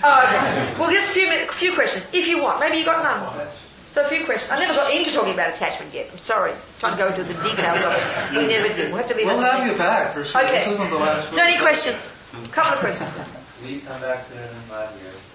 [0.00, 0.78] Oh, okay.
[0.78, 2.60] Well, just a few, few questions, if you want.
[2.60, 3.44] Maybe you got none.
[3.88, 4.52] So a few questions.
[4.52, 6.08] I never got into talking about attachment yet.
[6.12, 6.52] I'm sorry.
[6.78, 8.36] trying to go into the details of it.
[8.36, 8.88] We never did.
[8.92, 10.44] We'll have to leave We'll have you back for sure.
[10.44, 10.58] Okay.
[10.64, 11.32] This isn't the last.
[11.32, 12.12] So any questions?
[12.34, 13.10] A couple of questions.
[13.62, 15.32] Will you come back sooner than five years?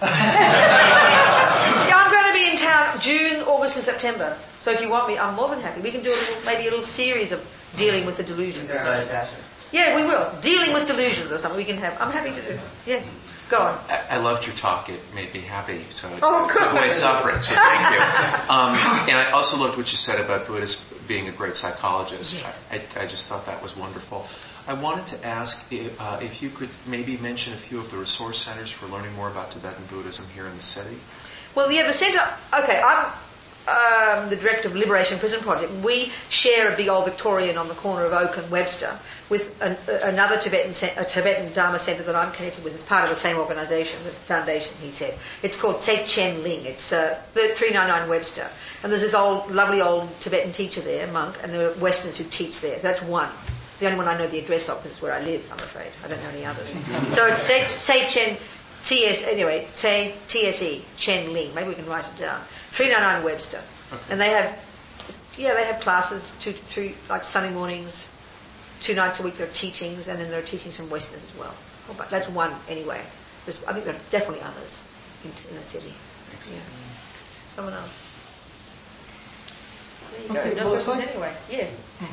[0.94, 4.36] Yeah, I'm going to be in town June, August, and September.
[4.60, 5.80] So if you want me, I'm more than happy.
[5.80, 7.40] We can do a little, maybe a little series of
[7.76, 8.70] dealing with the delusions.
[8.70, 9.02] or something.
[9.08, 9.42] attachment.
[9.72, 10.30] Yeah, we will.
[10.40, 12.00] Dealing with delusions or something we can have.
[12.00, 12.58] I'm happy to do.
[12.86, 13.14] Yes.
[13.50, 13.78] Go on.
[13.90, 14.88] I, I loved your talk.
[14.88, 15.78] It made me happy.
[15.90, 16.72] So it Oh, took good.
[16.72, 17.42] away suffering.
[17.42, 18.00] So thank you.
[18.54, 18.74] Um,
[19.08, 22.40] and I also loved what you said about Buddhist being a great psychologist.
[22.40, 22.68] Yes.
[22.70, 24.26] I, I just thought that was wonderful.
[24.66, 27.98] I wanted to ask if, uh, if you could maybe mention a few of the
[27.98, 30.96] resource centers for learning more about Tibetan Buddhism here in the city.
[31.54, 32.26] Well, yeah, the centre.
[32.52, 33.12] Okay, I'm
[33.66, 35.72] um, the director of Liberation Prison Project.
[35.84, 38.94] We share a big old Victorian on the corner of Oak and Webster
[39.30, 42.74] with an, another Tibetan a Tibetan Dharma centre that I'm connected with.
[42.74, 44.74] It's part of the same organisation, the foundation.
[44.80, 46.66] He said it's called Tse Chen Ling.
[46.66, 48.46] It's uh, 399 Webster,
[48.82, 52.24] and there's this old, lovely old Tibetan teacher there, monk, and there are Westerners who
[52.24, 52.76] teach there.
[52.76, 53.30] So that's one.
[53.80, 55.50] The only one I know the address of is where I live.
[55.50, 56.72] I'm afraid I don't know any others.
[57.14, 58.36] so it's Tse Chen.
[58.84, 61.54] TS anyway, say TSE Chen Ling.
[61.54, 62.40] Maybe we can write it down.
[62.68, 63.60] Three nine nine Webster,
[64.10, 64.52] and they have
[65.38, 68.14] yeah they have classes two to three like Sunday mornings,
[68.80, 69.36] two nights a week.
[69.36, 71.54] There are teachings, and then there are teachings from Westerners as well.
[71.90, 73.00] Oh, but that's one anyway.
[73.44, 74.82] There's, I think there are definitely others
[75.24, 75.92] in, in the city.
[76.50, 76.60] Yeah.
[77.48, 78.10] Someone else.
[80.12, 80.40] There you go.
[80.40, 81.32] Okay, no well, questions I- anyway.
[81.50, 81.80] Yes.
[82.00, 82.06] Uh,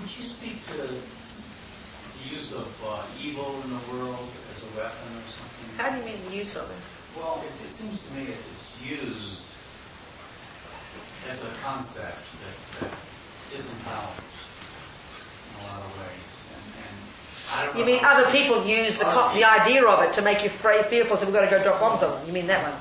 [0.00, 0.94] Would you speak to the
[2.28, 5.53] use of uh, evil in the world as a weapon or something?
[5.76, 7.18] How do you mean the use of it?
[7.18, 9.44] Well, it, it seems to me it's used
[11.30, 12.90] as a concept that, that
[13.50, 14.22] disempowers
[15.50, 16.34] in a lot of ways.
[16.54, 20.22] And, and You mean other people use the, co- oh, the idea of it to
[20.22, 22.26] make you afraid, fearful, that we've got to go drop bombs on them?
[22.26, 22.78] You mean that one?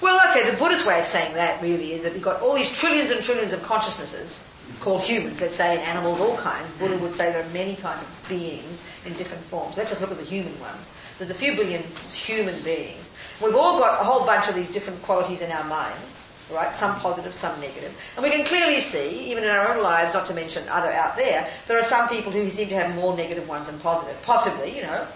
[0.00, 2.70] Well, okay, the Buddhist way of saying that really is that you've got all these
[2.72, 4.44] trillions and trillions of consciousnesses
[4.80, 6.72] called humans, let's say, and animals, all kinds.
[6.74, 9.76] Buddha would say there are many kinds of beings in different forms.
[9.76, 10.96] Let's just look at the human ones.
[11.18, 13.14] There's a few billion human beings.
[13.42, 16.72] We've all got a whole bunch of these different qualities in our minds, right?
[16.72, 17.94] Some positive, some negative.
[18.16, 21.16] And we can clearly see, even in our own lives, not to mention other out
[21.16, 24.20] there, there are some people who seem to have more negative ones than positive.
[24.22, 25.06] Possibly, you know,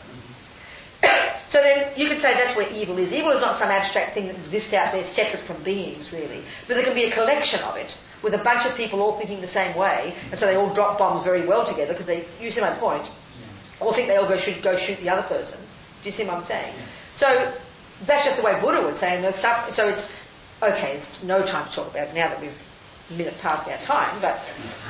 [1.47, 3.13] so then you could say that's where evil is.
[3.13, 6.43] Evil is not some abstract thing that exists out there separate from beings, really.
[6.69, 9.41] But there can be a collection of it with a bunch of people all thinking
[9.41, 12.51] the same way, and so they all drop bombs very well together because they, you
[12.51, 13.03] see my point,
[13.81, 15.61] all think they all go shoot, go shoot the other person.
[15.61, 16.73] Do you see what I'm saying?
[17.13, 17.53] So
[18.05, 20.17] that's just the way Buddha would say, and the stuff, so it's,
[20.63, 22.69] okay, it's no time to talk about it now that we've
[23.17, 24.41] minute past our time, but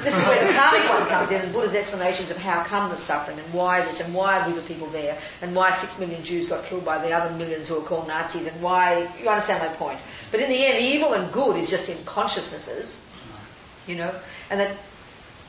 [0.02, 2.96] this is where the karmic one comes in and Buddha's explanations of how come the
[2.96, 6.48] suffering and why this and why are the people there and why six million Jews
[6.48, 9.74] got killed by the other millions who are called Nazis and why, you understand my
[9.74, 9.98] point.
[10.30, 13.04] But in the end, evil and good is just in consciousnesses,
[13.86, 14.14] you know,
[14.50, 14.76] and that,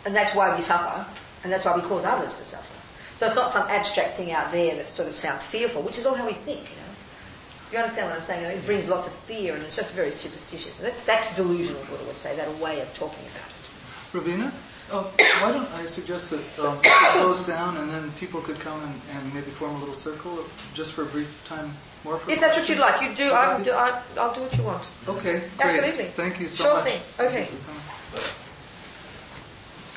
[0.06, 1.06] and that's why we suffer
[1.44, 2.70] and that's why we cause others to suffer.
[3.16, 6.06] So it's not some abstract thing out there that sort of sounds fearful, which is
[6.06, 6.82] all how we think, you know.
[7.72, 8.58] You understand what I'm saying?
[8.58, 10.80] It brings lots of fear and it's just very superstitious.
[10.80, 14.14] And that's, that's delusional, Buddha would say, that way of talking about it.
[14.14, 14.54] Robina,
[14.92, 15.12] oh,
[15.42, 19.02] why don't I suggest that um, it goes down and then people could come and,
[19.12, 21.70] and maybe form a little circle just for a brief time
[22.04, 23.64] more for If that's what you'd like, you do, I, Okay.
[23.64, 24.84] do I, I'll do what you want.
[25.08, 25.62] Okay, great.
[25.62, 26.06] Absolutely.
[26.06, 26.84] Thank you so Sure much.
[26.84, 27.02] thing.
[27.20, 27.48] Okay.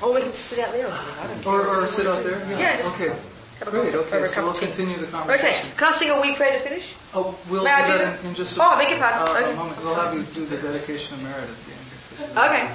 [0.02, 0.90] Or we can just sit out there or.
[0.92, 1.52] I don't care.
[1.52, 2.38] Or, or sit out there?
[2.58, 3.12] Yeah, just- Okay.
[3.58, 4.66] Have a Great, coffee okay, over a so cup we'll of tea.
[4.66, 5.46] continue the conversation.
[5.48, 6.94] Okay, can I sing a wee prayer to finish?
[7.14, 8.20] Oh, we'll do May I do that that?
[8.20, 8.60] in- in just a...
[8.62, 9.22] Oh, I beg your pardon.
[9.28, 9.56] uh, Okay.
[9.56, 9.78] Moment.
[9.80, 12.36] We'll have you do the dedication of merit at the end.
[12.36, 12.68] Okay,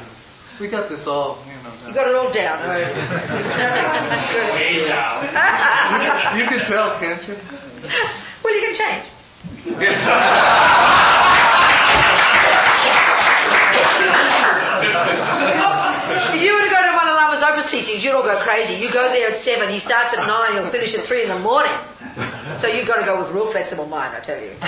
[0.60, 1.72] We got this all, you know.
[1.88, 2.66] you got it all down.
[2.66, 2.96] Good.
[4.58, 5.22] Way down.
[6.42, 7.36] You can tell, can't you?
[8.44, 9.06] Well, you can change.
[17.64, 18.76] of teachings, you'd all go crazy.
[18.84, 21.40] You go there at seven, he starts at nine, he'll finish at three in the
[21.40, 21.72] morning.
[22.58, 24.50] So you've got to go with real flexible mind, I tell you.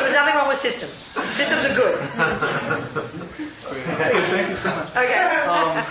[0.00, 0.92] There's nothing wrong with systems.
[1.34, 1.94] Systems are good.
[3.70, 4.90] Okay, thank you so much.
[4.96, 5.24] Okay.
[5.46, 5.84] Um,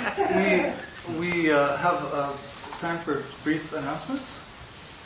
[1.18, 2.32] we we uh, have uh,
[2.78, 4.44] time for brief announcements.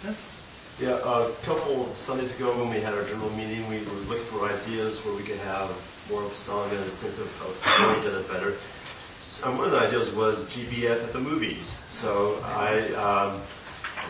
[0.03, 0.39] Yes.
[0.81, 4.49] Yeah, a couple Sundays ago when we had our general meeting, we were looking for
[4.49, 5.69] ideas where we could have
[6.09, 8.57] more of a song and a sense of of knowing each other better.
[9.41, 11.67] One of the ideas was GBF at the movies.
[11.89, 13.41] So I um,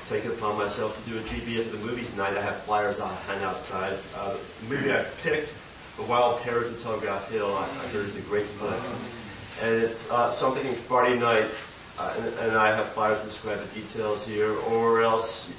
[0.07, 2.36] take it upon myself to do a GBF at the movies night.
[2.38, 3.97] I have flyers I'll hang outside.
[4.17, 5.53] Uh, the movie I picked,
[5.97, 8.80] The Wild Parrots of Telegraph Hill, I, I heard is a great flick.
[9.61, 11.47] And it's uh, so I'm thinking Friday night,
[11.97, 15.51] uh, and, and I have flyers that describe the details here, or else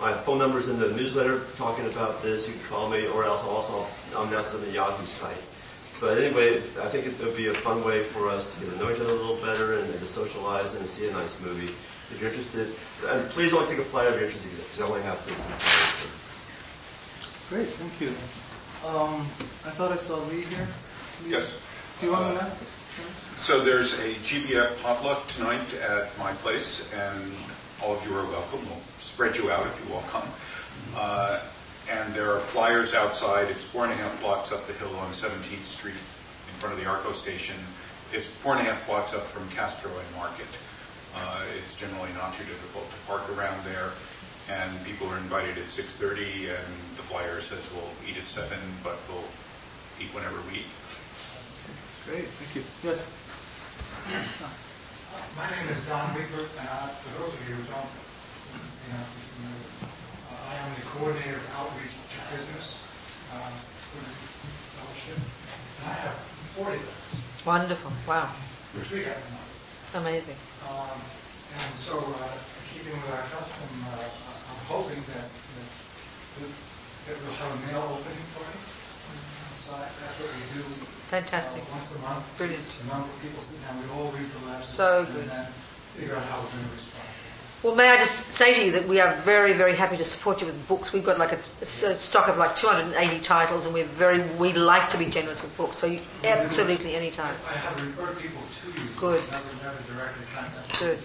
[0.00, 2.46] my phone number's in the newsletter talking about this.
[2.46, 5.42] You can call me, or else also I'll announce it on the Yahoo site.
[6.00, 8.78] But anyway, I think it would be a fun way for us to get to
[8.78, 11.66] know each other a little better and, and to socialize and see a nice movie.
[11.66, 12.68] If you're interested,
[13.08, 16.08] and please only take a flyer if you're interested, because I only have 13 flyers.
[17.50, 18.14] Great, thank you.
[18.86, 19.20] Um,
[19.66, 20.66] I thought I saw Lee here.
[21.24, 21.60] Lee, Yes.
[22.00, 22.68] Do you want to announce it?
[23.38, 27.32] So there's a GBF potluck tonight at my place, and
[27.82, 28.60] all of you are welcome.
[28.66, 30.28] We'll spread you out if you all come.
[30.96, 31.40] Uh,
[31.90, 33.48] and there are flyers outside.
[33.48, 36.80] It's four and a half blocks up the hill on 17th Street in front of
[36.80, 37.56] the Arco station.
[38.12, 40.48] It's four and a half blocks up from Castro and Market.
[41.16, 43.90] Uh, it's generally not too difficult to park around there,
[44.52, 46.52] and people are invited at 6:30.
[46.52, 49.24] And the flyer says we'll eat at seven, but we'll
[50.00, 50.72] eat whenever we eat.
[52.04, 52.64] Great, thank you.
[52.84, 53.08] Yes.
[55.36, 57.92] My name is Don Weaver, and I, for those of you who don't,
[58.86, 59.04] you know,
[60.58, 62.82] I am the coordinator of outreach to business
[63.30, 63.38] uh,
[63.94, 64.10] for the
[64.74, 65.18] fellowship.
[65.22, 66.18] And I have
[66.58, 67.92] 40 letters, Wonderful.
[68.10, 68.26] Wow.
[68.74, 69.94] which we have enough.
[70.02, 70.34] Amazing.
[70.66, 70.98] Um,
[71.48, 72.34] And so, uh,
[72.74, 76.50] keeping with our custom, uh, I'm hoping that, that
[77.08, 78.58] that we'll have a mail opening party
[79.48, 79.88] outside.
[79.96, 80.62] That's what we do.
[81.08, 81.62] Fantastic.
[81.64, 82.20] uh, Once a month.
[82.36, 82.66] Brilliant.
[82.66, 84.68] A number of people sit down, we all read the letters.
[84.68, 85.24] So good.
[85.24, 85.46] And then
[85.96, 87.08] figure out how we're going to respond.
[87.62, 90.40] Well, may I just say to you that we are very, very happy to support
[90.40, 90.92] you with books.
[90.92, 94.90] We've got like a, a stock of like 280 titles, and we're very, we like
[94.90, 95.78] to be generous with books.
[95.78, 97.34] So you, absolutely, any time.
[97.48, 98.88] I have referred people to you.
[98.96, 99.24] Good.
[99.32, 100.78] Never, never directly contacted.
[100.78, 100.98] Good.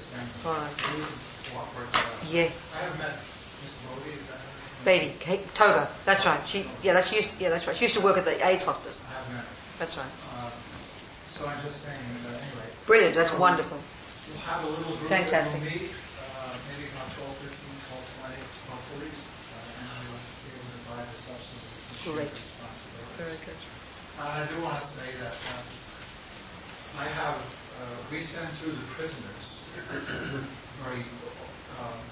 [0.45, 0.69] All right.
[0.93, 1.01] we
[1.49, 2.31] cooperate with us.
[2.31, 2.69] Yes.
[2.77, 3.73] I have met Ms.
[3.89, 4.13] Bodie.
[4.13, 5.09] is that her name?
[5.09, 5.89] Beatty, Kate, Tova.
[6.05, 6.47] That's right.
[6.47, 7.75] She, yeah, that's used, yeah, that's right.
[7.75, 9.03] She used to work at the AIDS hospice.
[9.09, 9.45] I have met.
[9.79, 10.05] That's right.
[10.37, 10.51] Uh,
[11.29, 12.69] So I'm just saying, uh, anyway.
[12.85, 13.15] Brilliant.
[13.15, 13.79] That's So wonderful.
[14.29, 15.61] We'll have a little group Fantastic.
[17.23, 18.35] That will meet, maybe about 12, 15, 12, 20,
[19.79, 19.87] and
[20.43, 22.35] be able to divide this up so that we can share Great.
[22.35, 23.19] responsibilities.
[23.23, 23.59] Very good.
[24.19, 25.63] Uh, I do want to say that um,
[26.99, 27.39] I have,
[27.79, 29.63] uh, we send through the prisoners
[30.83, 31.01] very,
[31.79, 32.03] um,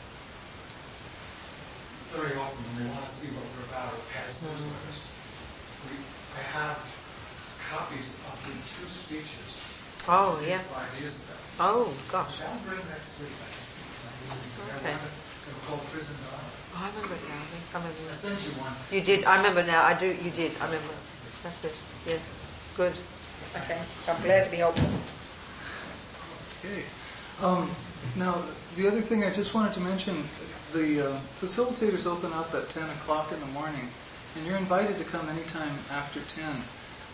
[2.16, 4.00] very often when they want to see what we're about, or
[4.48, 5.00] those letters.
[5.86, 5.94] We,
[6.34, 6.80] I have
[7.70, 9.60] copies of the two speeches.
[10.08, 10.58] Oh, yeah.
[10.58, 11.36] Five years ago.
[11.60, 12.42] Oh, gosh.
[12.42, 13.61] I'll bring next week, I.
[14.78, 14.96] Okay.
[15.46, 16.52] They were called Prison Dialogue.
[16.74, 17.36] Oh, I remember it now.
[17.36, 18.14] I think I I remember.
[18.14, 18.74] sent you one.
[18.92, 19.26] You did.
[19.26, 19.84] I remember now.
[19.84, 20.08] I do.
[20.08, 20.52] You did.
[20.62, 20.94] I remember.
[21.44, 21.76] That's it.
[22.08, 22.22] Yes.
[22.78, 22.94] Good.
[23.58, 23.80] Okay.
[24.08, 24.90] I'm glad to be helpful.
[26.64, 26.84] Okay.
[27.42, 27.70] Um,
[28.16, 28.42] now,
[28.76, 30.24] the other thing I just wanted to mention,
[30.74, 33.88] the uh, facilitators open up at 10 o'clock in the morning,
[34.36, 36.46] and you're invited to come anytime after 10.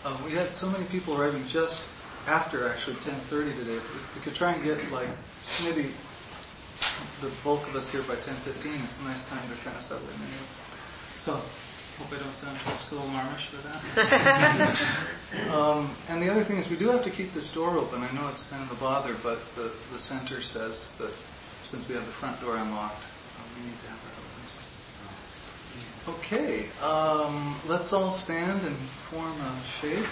[0.04, 1.84] Uh, we had so many people arriving just
[2.28, 3.78] after actually 10:30 today.
[4.14, 5.08] We could try and get like
[5.64, 5.86] maybe
[7.20, 10.06] the bulk of us here by 10:15, it's a nice time to kind of settle
[10.06, 10.14] in.
[10.14, 10.48] Anyway.
[11.16, 11.32] So,
[11.98, 15.04] hope I don't sound too school marmish for that.
[15.52, 18.02] Um, and the other thing is, we do have to keep this door open.
[18.02, 21.12] I know it's kind of a bother, but the, the center says that
[21.64, 24.42] since we have the front door unlocked, uh, we need to have it open.
[24.48, 26.12] So.
[26.16, 28.76] Okay, um, let's all stand and
[29.12, 30.06] form a shape.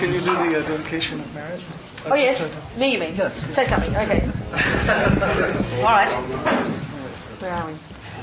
[0.00, 1.62] Can you do the uh, dedication of merit?
[2.06, 2.48] Oh yes.
[2.76, 3.14] Me, you mean?
[3.16, 3.34] Yes.
[3.54, 3.94] Say something.
[3.94, 4.22] Okay.
[5.80, 6.08] All right.
[7.40, 7.74] Where are we?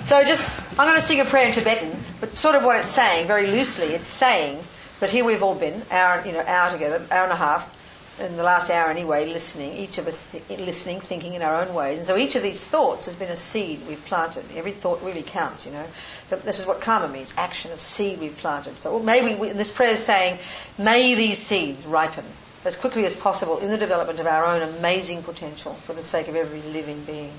[0.02, 2.88] So just, I'm going to sing a prayer in Tibetan, but sort of what it's
[2.88, 4.60] saying, very loosely, it's saying
[5.00, 7.76] that here we've all been, hour, you know, hour together, hour and a half,
[8.20, 11.74] in the last hour anyway, listening, each of us th- listening, thinking in our own
[11.74, 12.00] ways.
[12.00, 14.44] And so each of these thoughts has been a seed we've planted.
[14.56, 15.86] Every thought really counts, you know.
[16.30, 18.78] This is what karma means action, a seed we've planted.
[18.78, 20.40] So maybe we, this prayer is saying,
[20.78, 22.24] may these seeds ripen
[22.68, 26.28] as quickly as possible in the development of our own amazing potential for the sake
[26.28, 27.32] of every living being.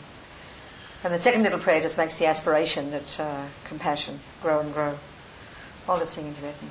[1.04, 4.98] And the second little prayer just makes the aspiration that uh, compassion grow and grow.
[5.88, 6.70] I'll just sing in Tibetan.